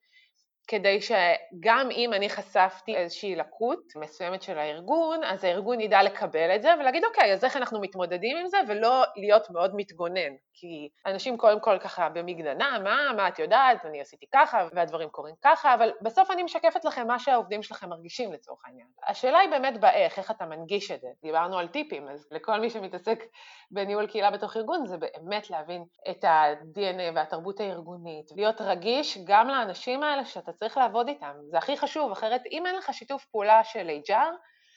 כדי 0.67 0.99
שגם 1.01 1.89
אם 1.91 2.13
אני 2.13 2.29
חשפתי 2.29 2.95
איזושהי 2.95 3.35
לקות 3.35 3.79
מסוימת 3.95 4.41
של 4.41 4.57
הארגון, 4.57 5.23
אז 5.23 5.43
הארגון 5.43 5.81
ידע 5.81 6.03
לקבל 6.03 6.55
את 6.55 6.61
זה 6.61 6.69
ולהגיד, 6.79 7.03
אוקיי, 7.05 7.33
אז 7.33 7.43
איך 7.43 7.57
אנחנו 7.57 7.81
מתמודדים 7.81 8.37
עם 8.37 8.47
זה, 8.47 8.57
ולא 8.67 9.03
להיות 9.15 9.49
מאוד 9.49 9.75
מתגונן. 9.75 10.35
כי 10.53 10.89
אנשים 11.05 11.37
קודם 11.37 11.59
כל 11.59 11.79
ככה 11.79 12.09
במגננה, 12.09 12.79
מה, 12.83 13.11
מה 13.17 13.27
את 13.27 13.39
יודעת, 13.39 13.85
אני 13.85 14.01
עשיתי 14.01 14.25
ככה, 14.33 14.67
והדברים 14.73 15.09
קורים 15.09 15.35
ככה, 15.43 15.73
אבל 15.73 15.91
בסוף 16.01 16.31
אני 16.31 16.43
משקפת 16.43 16.85
לכם 16.85 17.07
מה 17.07 17.19
שהעובדים 17.19 17.63
שלכם 17.63 17.89
מרגישים 17.89 18.33
לצורך 18.33 18.65
העניין. 18.65 18.87
השאלה 19.07 19.39
היא 19.39 19.49
באמת 19.49 19.79
באיך, 19.79 20.19
איך 20.19 20.31
אתה 20.31 20.45
מנגיש 20.45 20.91
את 20.91 21.01
זה. 21.01 21.07
דיברנו 21.23 21.57
על 21.57 21.67
טיפים, 21.67 22.09
אז 22.09 22.27
לכל 22.31 22.59
מי 22.59 22.69
שמתעסק 22.69 23.23
בניהול 23.71 24.07
קהילה 24.07 24.31
בתוך 24.31 24.57
ארגון, 24.57 24.85
זה 24.85 24.97
באמת 24.97 25.49
להבין 25.49 25.83
את 26.09 26.23
ה-DNA 26.23 27.15
והתרבות 27.15 27.59
הארגונית, 27.59 28.31
להיות 28.35 28.61
רגיש 28.61 29.17
גם 29.23 29.47
לאנשים 29.47 30.03
האלה 30.03 30.25
שאתה 30.25 30.50
צריך 30.51 30.77
לעבוד 30.77 31.07
איתם, 31.07 31.31
זה 31.51 31.57
הכי 31.57 31.77
חשוב, 31.77 32.11
אחרת 32.11 32.41
אם 32.51 32.65
אין 32.65 32.75
לך 32.75 32.93
שיתוף 32.93 33.25
פעולה 33.25 33.63
של 33.63 33.87
HR, 34.07 34.13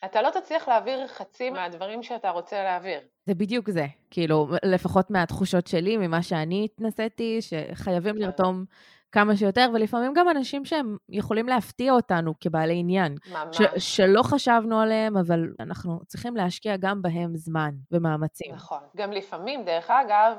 אתה 0.04 0.22
לא 0.22 0.30
תצליח 0.30 0.68
להעביר 0.68 1.06
חצי 1.06 1.50
מהדברים 1.50 2.02
שאתה 2.02 2.30
רוצה 2.30 2.62
להעביר. 2.62 3.00
זה 3.26 3.34
בדיוק 3.34 3.70
זה, 3.70 3.86
כאילו, 4.10 4.48
לפחות 4.64 5.10
מהתחושות 5.10 5.66
שלי, 5.66 5.96
ממה 5.96 6.22
שאני 6.22 6.64
התנסיתי, 6.64 7.38
שחייבים 7.40 8.14
כן. 8.14 8.20
לרתום 8.20 8.64
כמה 9.12 9.36
שיותר, 9.36 9.70
ולפעמים 9.74 10.12
גם 10.14 10.28
אנשים 10.28 10.64
שהם 10.64 10.96
יכולים 11.08 11.48
להפתיע 11.48 11.92
אותנו 11.92 12.32
כבעלי 12.40 12.78
עניין. 12.78 13.16
ממש. 13.32 13.56
ש- 13.56 13.96
שלא 13.96 14.22
חשבנו 14.22 14.80
עליהם, 14.80 15.16
אבל 15.16 15.52
אנחנו 15.60 16.00
צריכים 16.06 16.36
להשקיע 16.36 16.76
גם 16.76 17.02
בהם 17.02 17.36
זמן 17.36 17.70
ומאמצים. 17.90 18.54
נכון. 18.54 18.80
גם 18.96 19.12
לפעמים, 19.12 19.64
דרך 19.64 19.90
אגב, 19.90 20.36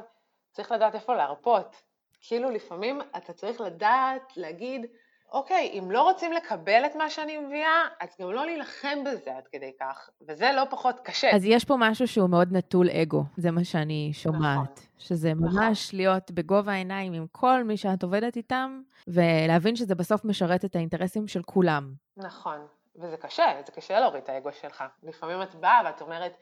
צריך 0.52 0.72
לדעת 0.72 0.96
איפה 0.96 1.16
להרפות. 1.16 1.76
כאילו 2.22 2.50
לפעמים 2.50 3.02
אתה 3.18 3.34
צריך 3.34 3.62
לדעת, 3.62 4.38
להגיד, 4.38 4.86
אוקיי, 5.32 5.80
אם 5.80 5.92
לא 5.92 6.02
רוצים 6.02 6.34
לקבל 6.34 6.84
את 6.86 6.96
מה 6.96 7.10
שאני 7.10 7.38
מביאה, 7.38 7.82
אז 8.00 8.10
גם 8.22 8.32
לא 8.32 8.46
להילחם 8.46 9.04
בזה 9.06 9.38
עד 9.38 9.48
כדי 9.52 9.72
כך, 9.80 10.10
וזה 10.28 10.52
לא 10.56 10.64
פחות 10.70 11.00
קשה. 11.00 11.36
אז 11.36 11.46
יש 11.46 11.66
פה 11.66 11.76
משהו 11.80 12.08
שהוא 12.08 12.30
מאוד 12.30 12.48
נטול 12.52 12.90
אגו, 12.90 13.24
זה 13.38 13.52
מה 13.52 13.64
שאני 13.64 14.12
שומעת. 14.14 14.60
נכון. 14.60 14.86
שזה 14.98 15.34
ממש 15.34 15.88
נכון. 15.88 16.00
להיות 16.00 16.32
בגובה 16.32 16.72
העיניים 16.72 17.14
עם 17.14 17.26
כל 17.32 17.64
מי 17.64 17.78
שאת 17.78 18.04
עובדת 18.04 18.36
איתם, 18.36 18.82
ולהבין 19.08 19.76
שזה 19.76 19.96
בסוף 19.96 20.26
משרת 20.26 20.66
את 20.66 20.76
האינטרסים 20.76 21.28
של 21.28 21.44
כולם. 21.44 21.94
נכון. 22.18 22.58
וזה 22.96 23.18
קשה, 23.18 23.44
זה 23.66 23.72
קשה 23.72 24.00
להוריד 24.00 24.24
את 24.24 24.30
האגו 24.30 24.50
שלך. 24.62 24.84
לפעמים 25.04 25.42
את 25.42 25.56
באה 25.56 25.82
ואת 25.86 26.02
אומרת, 26.02 26.38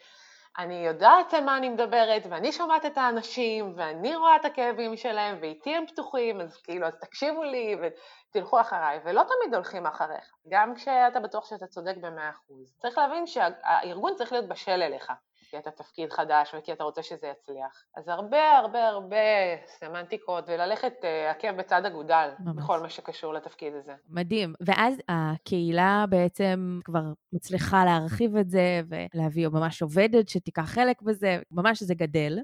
אני 0.57 0.85
יודעת 0.85 1.33
על 1.33 1.43
מה 1.43 1.57
אני 1.57 1.69
מדברת, 1.69 2.23
ואני 2.29 2.51
שומעת 2.51 2.85
את 2.85 2.97
האנשים, 2.97 3.73
ואני 3.77 4.15
רואה 4.15 4.35
את 4.35 4.45
הכאבים 4.45 4.97
שלהם, 4.97 5.37
ואיתי 5.41 5.75
הם 5.75 5.85
פתוחים, 5.87 6.41
אז 6.41 6.57
כאילו, 6.57 6.87
אז 6.87 6.95
תקשיבו 6.95 7.43
לי 7.43 7.75
ותלכו 7.81 8.61
אחריי, 8.61 8.99
ולא 9.05 9.23
תמיד 9.23 9.55
הולכים 9.55 9.85
אחריך, 9.85 10.33
גם 10.47 10.75
כשאתה 10.75 11.19
בטוח 11.19 11.45
שאתה 11.45 11.67
צודק 11.67 11.95
במאה 12.01 12.29
אחוז. 12.29 12.75
צריך 12.77 12.97
להבין 12.97 13.27
שהארגון 13.27 14.15
צריך 14.15 14.31
להיות 14.31 14.47
בשל 14.47 14.81
אליך. 14.81 15.11
כי 15.53 15.59
אתה 15.59 15.71
תפקיד 15.71 16.11
חדש 16.11 16.55
וכי 16.57 16.73
אתה 16.73 16.83
רוצה 16.83 17.03
שזה 17.03 17.27
יצליח. 17.27 17.85
אז 17.95 18.07
הרבה 18.07 18.57
הרבה 18.57 18.87
הרבה 18.87 19.17
סמנטיקות 19.65 20.43
וללכת 20.47 20.93
uh, 21.01 21.31
עקב 21.31 21.51
בצד 21.57 21.85
אגודל 21.85 22.29
ממש. 22.39 22.55
בכל 22.55 22.79
מה 22.79 22.89
שקשור 22.89 23.33
לתפקיד 23.33 23.73
הזה. 23.73 23.93
מדהים. 24.09 24.53
ואז 24.61 24.95
הקהילה 25.09 26.05
בעצם 26.09 26.79
כבר 26.83 27.01
מצליחה 27.33 27.85
להרחיב 27.85 28.35
את 28.37 28.49
זה 28.49 28.81
ולהביא 28.89 29.47
ממש 29.47 29.81
עובדת 29.81 30.29
שתיקח 30.29 30.65
חלק 30.65 31.01
בזה, 31.01 31.39
ממש 31.51 31.83
זה 31.83 31.95
גדל. 31.95 32.39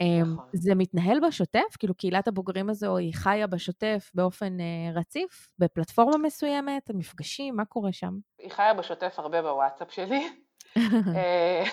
אמ, 0.00 0.32
נכון. 0.32 0.46
זה 0.52 0.74
מתנהל 0.74 1.20
בשוטף? 1.28 1.76
כאילו 1.78 1.94
קהילת 1.94 2.28
הבוגרים 2.28 2.70
הזו 2.70 2.96
היא 2.96 3.14
חיה 3.14 3.46
בשוטף 3.46 4.10
באופן 4.14 4.58
uh, 4.58 4.98
רציף? 4.98 5.48
בפלטפורמה 5.58 6.18
מסוימת? 6.18 6.90
המפגשים? 6.90 7.56
מה 7.56 7.64
קורה 7.64 7.92
שם? 7.92 8.18
היא 8.38 8.50
חיה 8.50 8.74
בשוטף 8.74 9.14
הרבה 9.18 9.42
בוואטסאפ 9.42 9.92
שלי. 9.92 10.43
אה, 11.16 11.64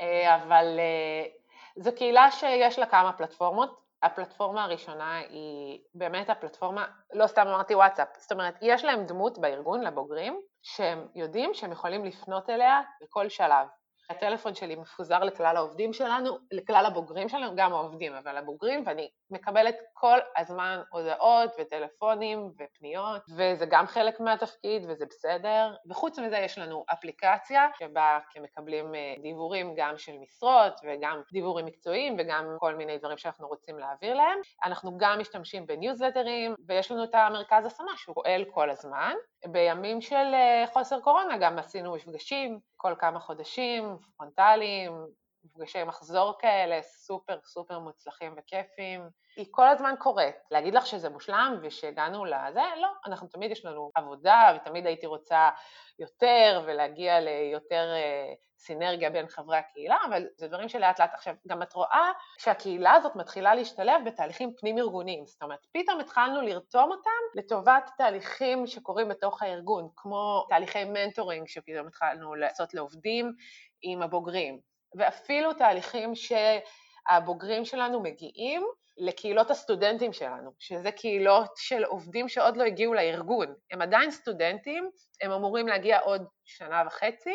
אה, 0.00 0.36
אבל 0.36 0.78
אה, 0.78 1.24
זו 1.76 1.90
קהילה 1.96 2.30
שיש 2.30 2.78
לה 2.78 2.86
כמה 2.86 3.12
פלטפורמות. 3.12 3.84
הפלטפורמה 4.02 4.64
הראשונה 4.64 5.16
היא 5.16 5.80
באמת 5.94 6.30
הפלטפורמה, 6.30 6.86
לא 7.12 7.26
סתם 7.26 7.46
אמרתי 7.48 7.74
וואטסאפ, 7.74 8.08
זאת 8.18 8.32
אומרת, 8.32 8.54
יש 8.62 8.84
להם 8.84 9.06
דמות 9.06 9.38
בארגון 9.38 9.80
לבוגרים, 9.80 10.40
שהם 10.62 11.06
יודעים 11.14 11.54
שהם 11.54 11.72
יכולים 11.72 12.04
לפנות 12.04 12.50
אליה 12.50 12.80
בכל 13.02 13.28
שלב. 13.28 13.66
הטלפון 14.10 14.54
שלי 14.54 14.76
מפוזר 14.76 15.18
לכלל 15.18 15.56
העובדים 15.56 15.92
שלנו, 15.92 16.38
לכלל 16.52 16.86
הבוגרים 16.86 17.28
שלנו, 17.28 17.56
גם 17.56 17.72
העובדים, 17.72 18.12
אבל 18.12 18.36
הבוגרים, 18.36 18.82
ואני 18.86 19.10
מקבלת 19.30 19.76
כל 19.92 20.18
הזמן 20.36 20.82
הודעות 20.90 21.50
וטלפונים 21.58 22.52
ופניות, 22.58 23.22
וזה 23.36 23.66
גם 23.66 23.86
חלק 23.86 24.20
מהתפקיד 24.20 24.82
וזה 24.88 25.06
בסדר. 25.06 25.74
וחוץ 25.90 26.18
מזה 26.18 26.38
יש 26.38 26.58
לנו 26.58 26.84
אפליקציה 26.92 27.68
שבה 27.78 28.18
מקבלים 28.42 28.94
אה, 28.94 29.14
דיבורים 29.22 29.74
גם 29.76 29.98
של 29.98 30.12
משרות 30.18 30.80
וגם 30.84 31.22
דיבורים 31.32 31.66
מקצועיים 31.66 32.16
וגם 32.18 32.56
כל 32.58 32.74
מיני 32.74 32.98
דברים 32.98 33.18
שאנחנו 33.18 33.48
רוצים 33.48 33.78
להעביר 33.78 34.14
להם. 34.14 34.38
אנחנו 34.64 34.98
גם 34.98 35.18
משתמשים 35.20 35.66
בניוזלטרים 35.66 36.54
ויש 36.68 36.90
לנו 36.90 37.04
את 37.04 37.14
המרכז 37.14 37.66
השמה 37.66 37.96
שהוא 37.96 38.14
פועל 38.14 38.44
כל 38.54 38.70
הזמן. 38.70 39.14
בימים 39.46 40.00
של 40.00 40.34
אה, 40.34 40.64
חוסר 40.72 41.00
קורונה 41.00 41.38
גם 41.38 41.58
עשינו 41.58 41.94
מפגשים 41.94 42.58
כל 42.76 42.94
כמה 42.98 43.20
חודשים, 43.20 43.96
פרונטליים, 44.16 44.92
מפגשי 45.44 45.84
מחזור 45.84 46.38
כאלה, 46.38 46.82
סופר 46.82 47.38
סופר 47.44 47.78
מוצלחים 47.78 48.34
וכיפים. 48.38 49.08
היא 49.36 49.46
כל 49.50 49.68
הזמן 49.68 49.94
קורית. 49.98 50.34
להגיד 50.50 50.74
לך 50.74 50.86
שזה 50.86 51.08
מושלם 51.08 51.58
ושהגענו 51.62 52.24
לזה? 52.24 52.62
לא, 52.80 52.88
אנחנו 53.06 53.28
תמיד 53.28 53.50
יש 53.50 53.64
לנו 53.64 53.90
עבודה 53.94 54.56
ותמיד 54.56 54.86
הייתי 54.86 55.06
רוצה 55.06 55.50
יותר 55.98 56.62
ולהגיע 56.66 57.20
ליותר 57.20 57.92
אה, 57.94 58.34
סינרגיה 58.58 59.10
בין 59.10 59.28
חברי 59.28 59.56
הקהילה, 59.56 59.96
אבל 60.08 60.26
זה 60.36 60.48
דברים 60.48 60.68
שלאט 60.68 61.00
לאט 61.00 61.14
עכשיו, 61.14 61.34
גם 61.48 61.62
את 61.62 61.72
רואה 61.72 62.12
שהקהילה 62.38 62.92
הזאת 62.92 63.16
מתחילה 63.16 63.54
להשתלב 63.54 64.02
בתהליכים 64.06 64.54
פנים 64.56 64.78
ארגוניים, 64.78 65.26
זאת 65.26 65.42
אומרת, 65.42 65.66
פתאום 65.72 66.00
התחלנו 66.00 66.40
לרתום 66.40 66.90
אותם 66.90 67.10
לטובת 67.34 67.90
תהליכים 67.98 68.66
שקורים 68.66 69.08
בתוך 69.08 69.42
הארגון, 69.42 69.88
כמו 69.96 70.46
תהליכי 70.48 70.84
מנטורינג 70.84 71.48
שפתאום 71.48 71.86
התחלנו 71.86 72.34
לעשות 72.34 72.74
לעובדים 72.74 73.32
עם 73.82 74.02
הבוגרים, 74.02 74.60
ואפילו 74.94 75.52
תהליכים 75.52 76.12
שהבוגרים 76.14 77.64
שלנו 77.64 78.02
מגיעים 78.02 78.66
לקהילות 78.96 79.50
הסטודנטים 79.50 80.12
שלנו, 80.12 80.50
שזה 80.58 80.90
קהילות 80.90 81.50
של 81.56 81.84
עובדים 81.84 82.28
שעוד 82.28 82.56
לא 82.56 82.62
הגיעו 82.64 82.94
לארגון. 82.94 83.54
הם 83.72 83.82
עדיין 83.82 84.10
סטודנטים, 84.10 84.90
הם 85.22 85.30
אמורים 85.30 85.68
להגיע 85.68 85.98
עוד 85.98 86.24
שנה 86.44 86.82
וחצי, 86.86 87.34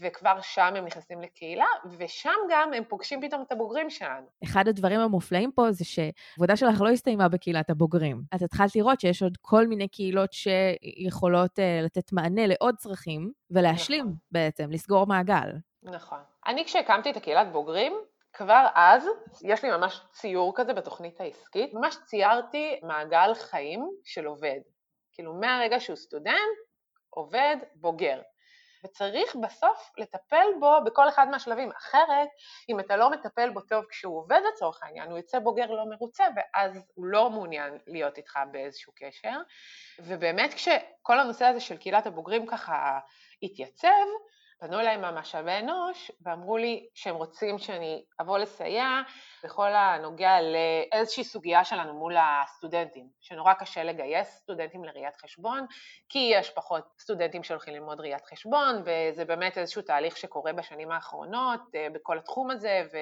וכבר 0.00 0.40
שם 0.40 0.72
הם 0.76 0.84
נכנסים 0.84 1.20
לקהילה, 1.20 1.66
ושם 1.98 2.30
גם 2.50 2.72
הם 2.72 2.84
פוגשים 2.84 3.20
פתאום 3.20 3.42
את 3.42 3.52
הבוגרים 3.52 3.90
שלנו. 3.90 4.26
אחד 4.44 4.68
הדברים 4.68 5.00
המופלאים 5.00 5.52
פה 5.52 5.72
זה 5.72 5.84
שעבודה 5.84 6.56
שלך 6.56 6.80
לא 6.80 6.88
הסתיימה 6.88 7.28
בקהילת 7.28 7.70
הבוגרים. 7.70 8.22
את 8.34 8.42
התחלת 8.42 8.76
לראות 8.76 9.00
שיש 9.00 9.22
עוד 9.22 9.36
כל 9.40 9.66
מיני 9.66 9.88
קהילות 9.88 10.32
שיכולות 10.32 11.58
uh, 11.58 11.84
לתת 11.84 12.12
מענה 12.12 12.46
לעוד 12.46 12.76
צרכים, 12.76 13.32
ולהשלים 13.50 14.04
נכון. 14.04 14.16
בעצם, 14.32 14.70
לסגור 14.70 15.06
מעגל. 15.06 15.50
נכון. 15.82 16.18
אני 16.46 16.64
כשהקמתי 16.64 17.10
את 17.10 17.16
הקהילת 17.16 17.52
בוגרים, 17.52 18.00
כבר 18.32 18.66
אז, 18.74 19.08
יש 19.42 19.64
לי 19.64 19.70
ממש 19.70 20.00
ציור 20.12 20.52
כזה 20.56 20.74
בתוכנית 20.74 21.20
העסקית, 21.20 21.74
ממש 21.74 21.96
ציירתי 22.04 22.80
מעגל 22.82 23.34
חיים 23.34 23.90
של 24.04 24.26
עובד. 24.26 24.60
כאילו 25.12 25.34
מהרגע 25.34 25.80
שהוא 25.80 25.96
סטודנט, 25.96 26.56
עובד, 27.10 27.56
בוגר. 27.74 28.20
וצריך 28.84 29.36
בסוף 29.36 29.90
לטפל 29.98 30.46
בו 30.60 30.72
בכל 30.84 31.08
אחד 31.08 31.28
מהשלבים, 31.28 31.70
אחרת 31.72 32.28
אם 32.68 32.80
אתה 32.80 32.96
לא 32.96 33.10
מטפל 33.10 33.50
בו 33.50 33.60
טוב 33.60 33.84
כשהוא 33.90 34.18
עובד 34.18 34.40
לצורך 34.52 34.82
העניין, 34.82 35.10
הוא 35.10 35.18
יוצא 35.18 35.38
בוגר 35.38 35.66
לא 35.66 35.84
מרוצה 35.90 36.24
ואז 36.36 36.72
הוא 36.94 37.06
לא 37.06 37.30
מעוניין 37.30 37.78
להיות 37.86 38.16
איתך 38.18 38.38
באיזשהו 38.52 38.92
קשר. 38.96 39.36
ובאמת 39.98 40.54
כשכל 40.54 41.20
הנושא 41.20 41.44
הזה 41.44 41.60
של 41.60 41.76
קהילת 41.76 42.06
הבוגרים 42.06 42.46
ככה 42.46 42.98
התייצב, 43.42 44.06
פנו 44.58 44.80
אליי 44.80 44.96
מהמשאבי 44.96 45.58
אנוש 45.58 46.10
ואמרו 46.20 46.56
לי 46.56 46.88
שהם 46.94 47.14
רוצים 47.16 47.58
שאני 47.58 48.04
אבוא 48.20 48.38
לסייע 48.38 49.00
בכל 49.44 49.74
הנוגע 49.74 50.38
לאיזושהי 50.40 51.24
סוגיה 51.24 51.64
שלנו 51.64 51.94
מול 51.94 52.16
הסטודנטים, 52.16 53.08
שנורא 53.20 53.54
קשה 53.54 53.84
לגייס 53.84 54.28
סטודנטים 54.28 54.84
לראיית 54.84 55.16
חשבון, 55.16 55.66
כי 56.08 56.30
יש 56.32 56.50
פחות 56.50 56.84
סטודנטים 57.00 57.44
שהולכים 57.44 57.74
ללמוד 57.74 58.00
ראיית 58.00 58.24
חשבון, 58.26 58.82
וזה 58.84 59.24
באמת 59.24 59.58
איזשהו 59.58 59.82
תהליך 59.82 60.16
שקורה 60.16 60.52
בשנים 60.52 60.90
האחרונות 60.90 61.60
אה, 61.74 61.86
בכל 61.92 62.18
התחום 62.18 62.50
הזה, 62.50 62.82
ו... 62.92 62.96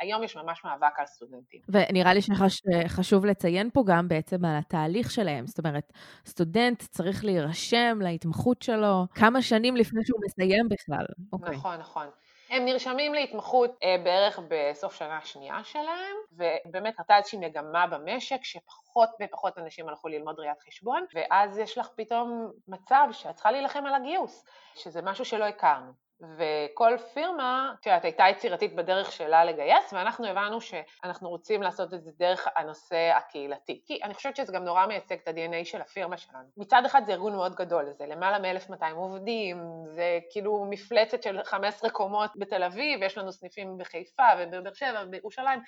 היום 0.00 0.22
יש 0.22 0.36
ממש 0.36 0.64
מאבק 0.64 0.98
על 0.98 1.06
סטודנטים. 1.06 1.60
ונראה 1.68 2.14
לי 2.14 2.20
שחשוב 2.22 3.26
לציין 3.26 3.70
פה 3.70 3.82
גם 3.86 4.08
בעצם 4.08 4.44
על 4.44 4.56
התהליך 4.58 5.10
שלהם. 5.10 5.46
זאת 5.46 5.58
אומרת, 5.58 5.92
סטודנט 6.26 6.82
צריך 6.82 7.24
להירשם 7.24 7.98
להתמחות 8.02 8.62
שלו 8.62 9.06
כמה 9.14 9.42
שנים 9.42 9.76
לפני 9.76 10.00
שהוא 10.04 10.20
מסיים 10.24 10.68
בכלל. 10.68 11.06
אוקיי. 11.32 11.56
נכון, 11.56 11.76
נכון. 11.76 12.06
הם 12.50 12.64
נרשמים 12.64 13.14
להתמחות 13.14 13.70
אה, 13.82 13.96
בערך 14.04 14.38
בסוף 14.48 14.94
שנה 14.94 15.18
השנייה 15.18 15.64
שלהם, 15.64 16.16
ובאמת 16.32 16.94
הייתה 16.98 17.16
איזושהי 17.16 17.38
מגמה 17.38 17.86
במשק 17.86 18.44
שפחות 18.44 19.08
ופחות 19.22 19.58
אנשים 19.58 19.88
הלכו 19.88 20.08
ללמוד 20.08 20.40
ראיית 20.40 20.60
חשבון, 20.68 21.04
ואז 21.14 21.58
יש 21.58 21.78
לך 21.78 21.88
פתאום 21.96 22.50
מצב 22.68 23.08
שאת 23.12 23.34
צריכה 23.34 23.50
להילחם 23.50 23.86
על 23.86 23.94
הגיוס, 23.94 24.44
שזה 24.74 25.02
משהו 25.02 25.24
שלא 25.24 25.44
הכרנו. 25.44 26.05
וכל 26.20 26.98
פירמה, 27.14 27.74
את 27.80 27.86
יודעת, 27.86 28.04
הייתה 28.04 28.24
יצירתית 28.30 28.74
בדרך 28.74 29.12
שלה 29.12 29.44
לגייס, 29.44 29.92
ואנחנו 29.92 30.26
הבנו 30.26 30.60
שאנחנו 30.60 31.28
רוצים 31.28 31.62
לעשות 31.62 31.94
את 31.94 32.04
זה 32.04 32.10
דרך 32.18 32.48
הנושא 32.56 33.12
הקהילתי. 33.16 33.82
כי 33.86 34.00
אני 34.02 34.14
חושבת 34.14 34.36
שזה 34.36 34.52
גם 34.52 34.64
נורא 34.64 34.86
מייצג 34.86 35.16
את 35.22 35.28
ה-DNA 35.28 35.64
של 35.64 35.80
הפירמה 35.80 36.16
שלנו. 36.16 36.44
מצד 36.56 36.82
אחד 36.86 37.02
זה 37.06 37.12
ארגון 37.12 37.36
מאוד 37.36 37.54
גדול, 37.54 37.92
זה 37.98 38.06
למעלה 38.06 38.38
מ-1200 38.38 38.94
עובדים, 38.94 39.84
זה 39.84 40.18
כאילו 40.30 40.66
מפלצת 40.70 41.22
של 41.22 41.40
15 41.44 41.90
קומות 41.90 42.30
בתל 42.36 42.62
אביב, 42.62 43.02
יש 43.02 43.18
לנו 43.18 43.32
סניפים 43.32 43.78
בחיפה 43.78 44.22
ובבאר 44.38 44.74
שבע 44.74 45.02
ובירושלים, 45.06 45.60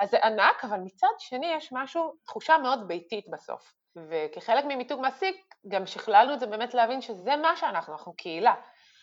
אז 0.00 0.10
זה 0.10 0.18
ענק, 0.24 0.64
אבל 0.64 0.78
מצד 0.78 1.12
שני 1.18 1.46
יש 1.46 1.68
משהו, 1.72 2.14
תחושה 2.24 2.58
מאוד 2.58 2.88
ביתית 2.88 3.24
בסוף. 3.28 3.72
וכחלק 3.96 4.64
ממיתוג 4.64 5.00
מעסיק, 5.00 5.54
גם 5.68 5.86
שכללנו 5.86 6.34
את 6.34 6.40
זה 6.40 6.46
באמת 6.46 6.74
להבין 6.74 7.00
שזה 7.00 7.36
מה 7.36 7.56
שאנחנו, 7.56 7.92
אנחנו 7.92 8.12
קהילה. 8.16 8.54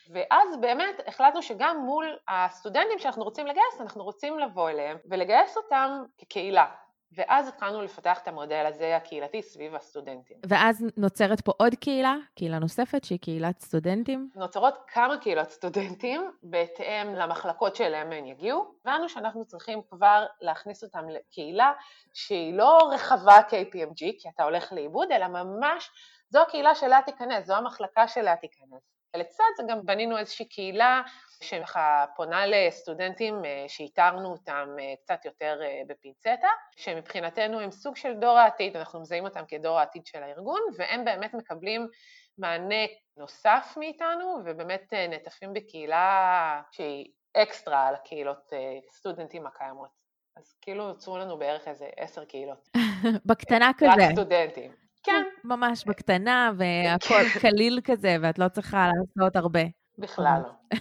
ואז 0.10 0.58
באמת 0.62 0.95
החלטנו 1.08 1.41
שגם 1.41 1.78
מול 1.86 2.17
הסטודנטים 2.28 3.00
שאנחנו 3.00 3.24
רוצים 3.24 3.48
לגייס, 3.48 3.82
אנחנו 3.82 4.04
רוצים 4.04 4.39
לבוא 4.39 4.69
אליהם 4.69 4.98
ולגייס 5.06 5.58
אותם 5.58 6.04
כקהילה. 6.17 6.65
ואז 7.12 7.48
התחלנו 7.48 7.82
לפתח 7.82 8.19
את 8.24 8.28
המודל 8.28 8.65
הזה 8.65 8.95
הקהילתי 8.95 9.41
סביב 9.41 9.76
הסטודנטים. 9.76 10.38
ואז 10.50 10.86
נוצרת 10.98 11.41
פה 11.41 11.52
עוד 11.58 11.76
קהילה, 11.76 12.15
קהילה 12.36 12.60
נוספת 12.60 13.04
שהיא 13.04 13.19
קהילת 13.19 13.60
סטודנטים? 13.60 14.30
נוצרות 14.36 14.74
כמה 14.88 15.17
קהילות 15.17 15.50
סטודנטים 15.50 16.32
בהתאם 16.43 17.15
למחלקות 17.15 17.76
שאליהם 17.76 18.12
הן 18.12 18.26
יגיעו. 18.26 18.74
הבנו 18.86 19.10
שאנחנו 19.10 19.45
צריכים 19.45 19.82
כבר 19.89 20.26
להכניס 20.41 20.84
אותם 20.84 21.10
לקהילה 21.10 21.72
שהיא 22.13 22.54
לא 22.54 22.89
רחבה 22.93 23.38
KPMG, 23.50 24.00
כי 24.19 24.30
אתה 24.36 24.43
הולך 24.43 24.74
לאיבוד, 24.74 25.12
אלא 25.12 25.28
ממש 25.28 25.91
זו 26.30 26.41
הקהילה 26.41 26.76
שאליה 26.76 27.02
תיכנס, 27.02 27.45
זו 27.45 27.56
המחלקה 27.56 28.08
שאליה 28.08 28.36
תיכנס. 28.36 28.99
לצד 29.15 29.43
זה 29.58 29.63
גם 29.69 29.86
בנינו 29.86 30.17
איזושהי 30.17 30.45
קהילה 30.45 31.02
שככה 31.43 32.06
פונה 32.15 32.45
לסטודנטים 32.45 33.45
אה, 33.45 33.65
שאיתרנו 33.67 34.32
אותם 34.32 34.67
אה, 34.80 34.93
קצת 35.04 35.26
יותר 35.26 35.60
אה, 35.63 35.82
בפינצטה, 35.88 36.48
שמבחינתנו 36.78 37.60
הם 37.60 37.72
סוג 37.72 37.95
של 37.95 38.13
דור 38.13 38.38
העתיד, 38.38 38.78
אנחנו 38.78 39.02
מזהים 39.02 39.24
אותם 39.24 39.43
כדור 39.48 39.80
העתיד 39.80 40.06
של 40.06 40.24
הארגון, 40.24 40.62
והם 40.78 41.06
באמת 41.06 41.34
מקבלים 41.34 41.88
מענה 42.38 42.86
נוסף 43.17 43.74
מאיתנו, 43.78 44.38
ובאמת 44.45 44.93
נטפים 45.10 45.54
בקהילה 45.54 46.62
שהיא 46.72 47.12
אקסטרה 47.38 47.88
על 47.88 47.95
הקהילות 47.95 48.54
סטודנטים 48.91 49.48
הקיימות. 49.48 49.89
אז 50.38 50.54
כאילו 50.62 50.88
נוצרו 50.88 51.17
לנו 51.17 51.38
בערך 51.38 51.67
איזה 51.67 51.89
עשר 51.98 52.26
קהילות. 52.26 52.69
בקטנה 53.26 53.72
כזה. 53.78 53.91
רק 53.91 54.12
סטודנטים. 54.12 54.88
כן. 55.04 55.24
ממש 55.44 55.86
בקטנה, 55.86 56.52
והכל 56.58 57.40
קליל 57.42 57.80
כזה, 57.84 58.18
ואת 58.22 58.40
לא 58.40 58.48
צריכה 58.48 58.88
לעשות 58.88 59.36
הרבה. 59.36 59.62
בכלל 59.98 60.42
לא. 60.44 60.78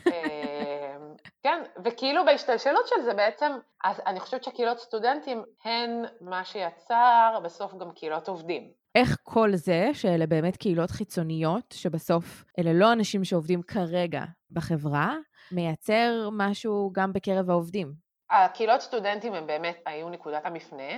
כן, 1.42 1.62
וכאילו 1.84 2.24
בהשתלשלות 2.24 2.86
של 2.86 3.02
זה 3.04 3.14
בעצם, 3.14 3.52
אז 3.84 4.02
אני 4.06 4.20
חושבת 4.20 4.44
שקהילות 4.44 4.78
סטודנטים 4.78 5.42
הן 5.64 6.04
מה 6.20 6.44
שיצר 6.44 7.38
בסוף 7.44 7.74
גם 7.74 7.90
קהילות 7.92 8.28
עובדים. 8.28 8.70
איך 8.94 9.16
כל 9.22 9.50
זה, 9.54 9.90
שאלה 9.92 10.26
באמת 10.26 10.56
קהילות 10.56 10.90
חיצוניות, 10.90 11.74
שבסוף 11.76 12.44
אלה 12.58 12.72
לא 12.72 12.92
אנשים 12.92 13.24
שעובדים 13.24 13.62
כרגע 13.62 14.22
בחברה, 14.50 15.16
מייצר 15.52 16.28
משהו 16.32 16.90
גם 16.92 17.12
בקרב 17.12 17.50
העובדים? 17.50 17.92
הקהילות 18.30 18.80
סטודנטים 18.80 19.34
הם 19.34 19.46
באמת 19.46 19.82
היו 19.86 20.08
נקודת 20.08 20.46
המפנה. 20.46 20.92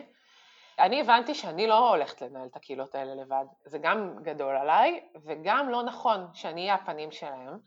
אני 0.80 1.00
הבנתי 1.00 1.34
שאני 1.34 1.66
לא 1.66 1.88
הולכת 1.88 2.22
לנהל 2.22 2.46
את 2.46 2.56
הקהילות 2.56 2.94
האלה 2.94 3.14
לבד, 3.14 3.44
זה 3.64 3.78
גם 3.78 4.16
גדול 4.22 4.56
עליי, 4.56 5.00
וגם 5.24 5.68
לא 5.68 5.82
נכון 5.82 6.26
שאני 6.34 6.60
אהיה 6.60 6.74
הפנים 6.74 7.10
שלהם. 7.10 7.58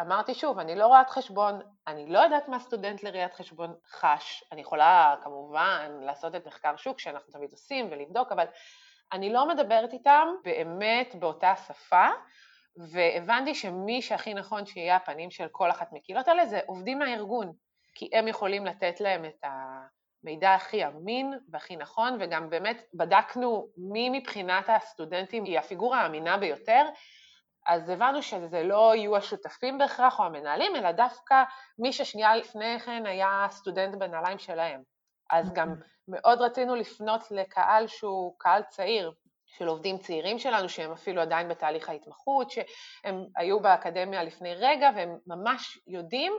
אמרתי 0.00 0.34
שוב, 0.34 0.58
אני 0.58 0.74
לא 0.74 0.86
רואת 0.86 1.10
חשבון, 1.10 1.60
אני 1.86 2.06
לא 2.06 2.18
יודעת 2.18 2.48
מה 2.48 2.58
סטודנט 2.58 3.02
לראיית 3.02 3.34
חשבון 3.34 3.74
חש, 3.90 4.44
אני 4.52 4.60
יכולה 4.60 5.14
כמובן 5.22 5.98
לעשות 6.00 6.34
את 6.34 6.46
מחקר 6.46 6.76
שוק 6.76 6.98
שאנחנו 6.98 7.32
תמיד 7.32 7.52
עושים 7.52 7.88
ולבדוק, 7.90 8.32
אבל 8.32 8.44
אני 9.12 9.32
לא 9.32 9.48
מדברת 9.48 9.92
איתם 9.92 10.28
באמת 10.44 11.14
באותה 11.14 11.54
שפה, 11.56 12.06
והבנתי 12.76 13.54
שמי 13.54 14.02
שהכי 14.02 14.34
נכון 14.34 14.66
שיהיה 14.66 14.96
הפנים 14.96 15.30
של 15.30 15.48
כל 15.48 15.70
אחת 15.70 15.92
מקהילות 15.92 16.28
האלה 16.28 16.46
זה 16.46 16.60
עובדים 16.66 16.98
מהארגון, 16.98 17.52
כי 17.94 18.10
הם 18.12 18.28
יכולים 18.28 18.66
לתת 18.66 19.00
להם 19.00 19.24
את 19.24 19.44
המידע 20.24 20.54
הכי 20.54 20.86
אמין 20.86 21.32
והכי 21.50 21.76
נכון, 21.76 22.16
וגם 22.20 22.50
באמת 22.50 22.82
בדקנו 22.94 23.68
מי 23.76 24.10
מבחינת 24.10 24.64
הסטודנטים 24.68 25.44
היא 25.44 25.58
הפיגורה 25.58 26.00
האמינה 26.00 26.36
ביותר, 26.36 26.88
אז 27.66 27.88
הבנו 27.88 28.22
שזה 28.22 28.62
לא 28.62 28.94
יהיו 28.94 29.16
השותפים 29.16 29.78
בהכרח 29.78 30.18
או 30.18 30.24
המנהלים, 30.24 30.76
אלא 30.76 30.92
דווקא 30.92 31.42
מי 31.78 31.92
ששנייה 31.92 32.36
לפני 32.36 32.80
כן 32.80 33.06
היה 33.06 33.46
סטודנט 33.50 33.94
בנעליים 33.94 34.38
שלהם. 34.38 34.82
אז 35.30 35.52
גם 35.52 35.70
אוקיי. 35.70 35.84
מאוד 36.08 36.40
רצינו 36.40 36.74
לפנות 36.74 37.30
לקהל 37.30 37.86
שהוא 37.86 38.34
קהל 38.38 38.62
צעיר, 38.62 39.12
של 39.46 39.68
עובדים 39.68 39.98
צעירים 39.98 40.38
שלנו, 40.38 40.68
שהם 40.68 40.92
אפילו 40.92 41.22
עדיין 41.22 41.48
בתהליך 41.48 41.88
ההתמחות, 41.88 42.50
שהם 42.50 43.24
היו 43.36 43.60
באקדמיה 43.60 44.22
לפני 44.22 44.54
רגע 44.54 44.90
והם 44.96 45.18
ממש 45.26 45.78
יודעים 45.86 46.32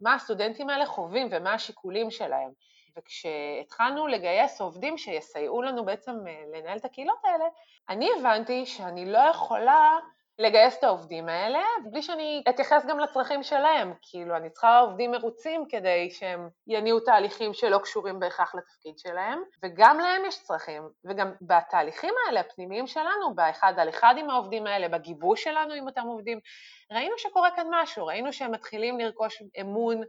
מה 0.00 0.14
הסטודנטים 0.14 0.70
האלה 0.70 0.86
חווים 0.86 1.28
ומה 1.30 1.54
השיקולים 1.54 2.10
שלהם. 2.10 2.50
וכשהתחלנו 2.96 4.06
לגייס 4.06 4.60
עובדים 4.60 4.98
שיסייעו 4.98 5.62
לנו 5.62 5.84
בעצם 5.84 6.26
אה, 6.26 6.44
לנהל 6.54 6.78
את 6.78 6.84
הקהילות 6.84 7.18
האלה, 7.24 7.44
אני 7.88 8.08
הבנתי 8.18 8.66
שאני 8.66 9.12
לא 9.12 9.18
יכולה 9.18 9.98
לגייס 10.40 10.78
את 10.78 10.84
העובדים 10.84 11.28
האלה, 11.28 11.62
בלי 11.90 12.02
שאני 12.02 12.42
אתייחס 12.48 12.86
גם 12.86 12.98
לצרכים 12.98 13.42
שלהם, 13.42 13.92
כאילו 14.02 14.36
אני 14.36 14.50
צריכה 14.50 14.78
עובדים 14.78 15.10
מרוצים 15.10 15.64
כדי 15.68 16.10
שהם 16.10 16.48
יניעו 16.66 17.00
תהליכים 17.00 17.54
שלא 17.54 17.78
קשורים 17.78 18.20
בהכרח 18.20 18.54
לתפקיד 18.54 18.98
שלהם, 18.98 19.42
וגם 19.62 19.98
להם 19.98 20.22
יש 20.26 20.42
צרכים, 20.42 20.82
וגם 21.04 21.32
בתהליכים 21.42 22.14
האלה, 22.26 22.40
הפנימיים 22.40 22.86
שלנו, 22.86 23.34
באחד 23.34 23.78
על 23.78 23.88
אחד 23.88 24.14
עם 24.18 24.30
העובדים 24.30 24.66
האלה, 24.66 24.88
בגיבוש 24.88 25.44
שלנו 25.44 25.74
עם 25.74 25.86
אותם 25.86 26.06
עובדים, 26.06 26.38
ראינו 26.92 27.18
שקורה 27.18 27.50
כאן 27.56 27.66
משהו, 27.70 28.06
ראינו 28.06 28.32
שהם 28.32 28.52
מתחילים 28.52 28.98
לרכוש 28.98 29.42
אמון 29.60 30.02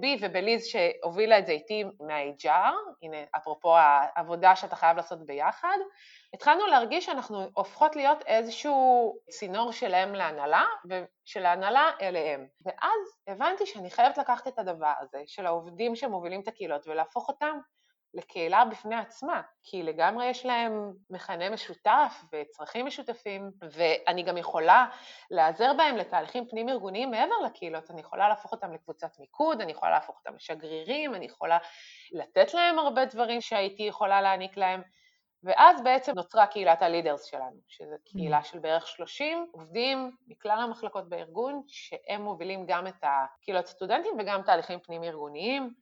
בי 0.00 0.18
ובליז 0.20 0.64
שהובילה 0.64 1.38
את 1.38 1.46
זה 1.46 1.52
איתי 1.52 1.84
מה-HR, 2.00 2.74
הנה 3.02 3.16
אפרופו 3.36 3.76
העבודה 3.76 4.56
שאתה 4.56 4.76
חייב 4.76 4.96
לעשות 4.96 5.26
ביחד, 5.26 5.78
התחלנו 6.36 6.66
להרגיש 6.66 7.06
שאנחנו 7.06 7.50
הופכות 7.54 7.96
להיות 7.96 8.22
איזשהו 8.26 9.14
צינור 9.30 9.72
שלהם 9.72 10.14
להנהלה 10.14 10.64
ושל 10.88 11.46
ההנהלה 11.46 11.90
אליהם. 12.00 12.46
ואז 12.64 13.18
הבנתי 13.26 13.66
שאני 13.66 13.90
חייבת 13.90 14.18
לקחת 14.18 14.48
את 14.48 14.58
הדבר 14.58 14.92
הזה 15.00 15.22
של 15.26 15.46
העובדים 15.46 15.96
שמובילים 15.96 16.40
את 16.40 16.48
הקהילות 16.48 16.86
ולהפוך 16.86 17.28
אותם 17.28 17.58
לקהילה 18.14 18.64
בפני 18.64 18.96
עצמה, 18.96 19.42
כי 19.62 19.82
לגמרי 19.82 20.26
יש 20.26 20.46
להם 20.46 20.92
מכנה 21.10 21.50
משותף 21.50 22.24
וצרכים 22.32 22.86
משותפים, 22.86 23.50
ואני 23.72 24.22
גם 24.22 24.36
יכולה 24.36 24.86
להיעזר 25.30 25.72
בהם 25.76 25.96
לתהליכים 25.96 26.48
פנים-ארגוניים 26.48 27.10
מעבר 27.10 27.38
לקהילות, 27.44 27.90
אני 27.90 28.00
יכולה 28.00 28.28
להפוך 28.28 28.52
אותם 28.52 28.72
לקבוצת 28.72 29.18
מיקוד, 29.18 29.60
אני 29.60 29.72
יכולה 29.72 29.90
להפוך 29.90 30.18
אותם 30.18 30.36
לשגרירים, 30.36 31.14
אני 31.14 31.26
יכולה 31.26 31.58
לתת 32.12 32.54
להם 32.54 32.78
הרבה 32.78 33.04
דברים 33.04 33.40
שהייתי 33.40 33.82
יכולה 33.82 34.20
להעניק 34.20 34.56
להם, 34.56 34.82
ואז 35.44 35.82
בעצם 35.82 36.12
נוצרה 36.14 36.46
קהילת 36.46 36.82
הלידרס 36.82 37.24
שלנו, 37.24 37.56
שזו 37.68 37.94
קהילה 38.04 38.42
של 38.42 38.58
בערך 38.58 38.86
30 38.86 39.46
עובדים 39.52 40.16
מכלל 40.28 40.60
המחלקות 40.60 41.08
בארגון, 41.08 41.62
שהם 41.66 42.22
מובילים 42.22 42.64
גם 42.66 42.86
את 42.86 43.02
הקהילות 43.02 43.66
סטודנטים 43.66 44.12
וגם 44.18 44.42
תהליכים 44.42 44.78
פנים-ארגוניים, 44.80 45.74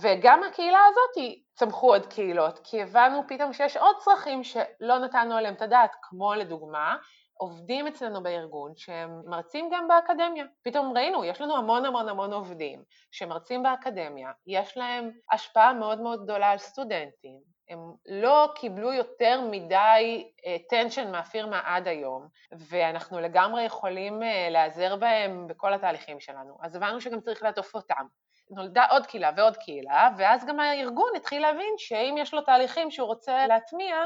וגם 0.00 0.42
הקהילה 0.42 0.78
הזאת 0.88 1.40
צמחו 1.54 1.92
עוד 1.92 2.06
קהילות, 2.06 2.60
כי 2.64 2.82
הבנו 2.82 3.22
פתאום 3.28 3.52
שיש 3.52 3.76
עוד 3.76 3.96
צרכים 3.98 4.44
שלא 4.44 4.98
נתנו 4.98 5.34
עליהם 5.36 5.54
את 5.54 5.62
הדעת, 5.62 5.96
כמו 6.02 6.34
לדוגמה, 6.34 6.96
עובדים 7.40 7.86
אצלנו 7.86 8.22
בארגון 8.22 8.72
שהם 8.76 9.22
מרצים 9.26 9.68
גם 9.72 9.88
באקדמיה. 9.88 10.44
פתאום 10.62 10.96
ראינו, 10.96 11.24
יש 11.24 11.40
לנו 11.40 11.56
המון 11.56 11.84
המון 11.84 12.08
המון 12.08 12.32
עובדים 12.32 12.82
שמרצים 13.10 13.62
באקדמיה, 13.62 14.30
יש 14.46 14.76
להם 14.76 15.10
השפעה 15.32 15.72
מאוד 15.72 16.00
מאוד 16.00 16.22
גדולה 16.24 16.50
על 16.50 16.58
סטודנטים, 16.58 17.40
הם 17.68 17.78
לא 18.06 18.52
קיבלו 18.54 18.92
יותר 18.92 19.40
מדי 19.50 20.30
טנשן 20.68 21.06
אה, 21.06 21.10
מהפירמה 21.10 21.60
עד 21.64 21.88
היום, 21.88 22.28
ואנחנו 22.52 23.20
לגמרי 23.20 23.62
יכולים 23.62 24.22
אה, 24.22 24.48
להיעזר 24.50 24.96
בהם 24.96 25.46
בכל 25.46 25.74
התהליכים 25.74 26.20
שלנו. 26.20 26.58
אז 26.62 26.76
הבנו 26.76 27.00
שגם 27.00 27.20
צריך 27.20 27.42
לעטוף 27.42 27.74
אותם. 27.74 28.04
נולדה 28.50 28.86
עוד 28.90 29.06
קהילה 29.06 29.30
ועוד 29.36 29.56
קהילה, 29.56 30.08
ואז 30.18 30.44
גם 30.46 30.60
הארגון 30.60 31.10
התחיל 31.16 31.42
להבין 31.42 31.74
שאם 31.78 32.14
יש 32.18 32.34
לו 32.34 32.40
תהליכים 32.40 32.90
שהוא 32.90 33.06
רוצה 33.08 33.46
להטמיע, 33.46 33.96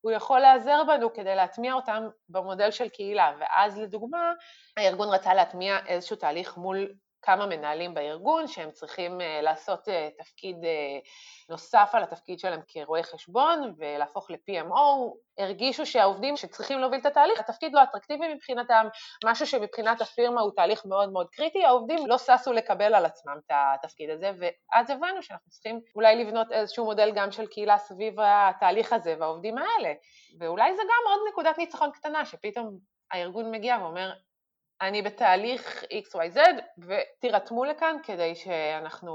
הוא 0.00 0.12
יכול 0.12 0.40
להיעזר 0.40 0.82
בנו 0.86 1.12
כדי 1.12 1.34
להטמיע 1.34 1.74
אותם 1.74 2.08
במודל 2.28 2.70
של 2.70 2.88
קהילה. 2.88 3.32
ואז 3.40 3.78
לדוגמה, 3.78 4.32
הארגון 4.76 5.08
רצה 5.08 5.34
להטמיע 5.34 5.78
איזשהו 5.86 6.16
תהליך 6.16 6.56
מול 6.56 6.92
כמה 7.22 7.46
מנהלים 7.46 7.94
בארגון 7.94 8.46
שהם 8.46 8.70
צריכים 8.70 9.20
אה, 9.20 9.40
לעשות 9.42 9.88
אה, 9.88 10.08
תפקיד 10.18 10.64
אה, 10.64 10.98
נוסף 11.48 11.90
על 11.92 12.02
התפקיד 12.02 12.38
שלהם 12.38 12.60
כרואי 12.68 13.02
חשבון 13.02 13.74
ולהפוך 13.78 14.30
ל-PMO, 14.30 15.14
הרגישו 15.38 15.86
שהעובדים 15.86 16.36
שצריכים 16.36 16.78
להוביל 16.78 17.00
את 17.00 17.06
התהליך, 17.06 17.40
התפקיד 17.40 17.72
לא 17.74 17.82
אטרקטיבי 17.82 18.34
מבחינתם, 18.34 18.86
משהו 19.24 19.46
שמבחינת 19.46 20.00
הפירמה 20.00 20.40
הוא 20.40 20.52
תהליך 20.56 20.86
מאוד 20.86 21.12
מאוד 21.12 21.26
קריטי, 21.30 21.64
העובדים 21.64 22.06
לא 22.06 22.18
ששו 22.18 22.52
לקבל 22.52 22.94
על 22.94 23.04
עצמם 23.04 23.38
את 23.46 23.52
התפקיד 23.54 24.10
הזה, 24.10 24.30
ואז 24.38 24.90
הבנו 24.90 25.22
שאנחנו 25.22 25.50
צריכים 25.50 25.80
אולי 25.94 26.24
לבנות 26.24 26.52
איזשהו 26.52 26.84
מודל 26.84 27.12
גם 27.14 27.30
של 27.30 27.46
קהילה 27.46 27.78
סביב 27.78 28.14
התהליך 28.20 28.92
הזה 28.92 29.14
והעובדים 29.18 29.58
האלה, 29.58 29.92
ואולי 30.40 30.76
זה 30.76 30.82
גם 30.82 31.12
עוד 31.12 31.20
נקודת 31.32 31.58
ניצחון 31.58 31.90
קטנה, 31.90 32.24
שפתאום 32.26 32.78
הארגון 33.10 33.50
מגיע 33.50 33.78
ואומר, 33.80 34.12
אני 34.82 35.02
בתהליך 35.02 35.82
XYZ 35.82 36.38
ותירתמו 36.78 37.64
לכאן 37.64 37.96
כדי 38.02 38.34
שאנחנו 38.34 39.14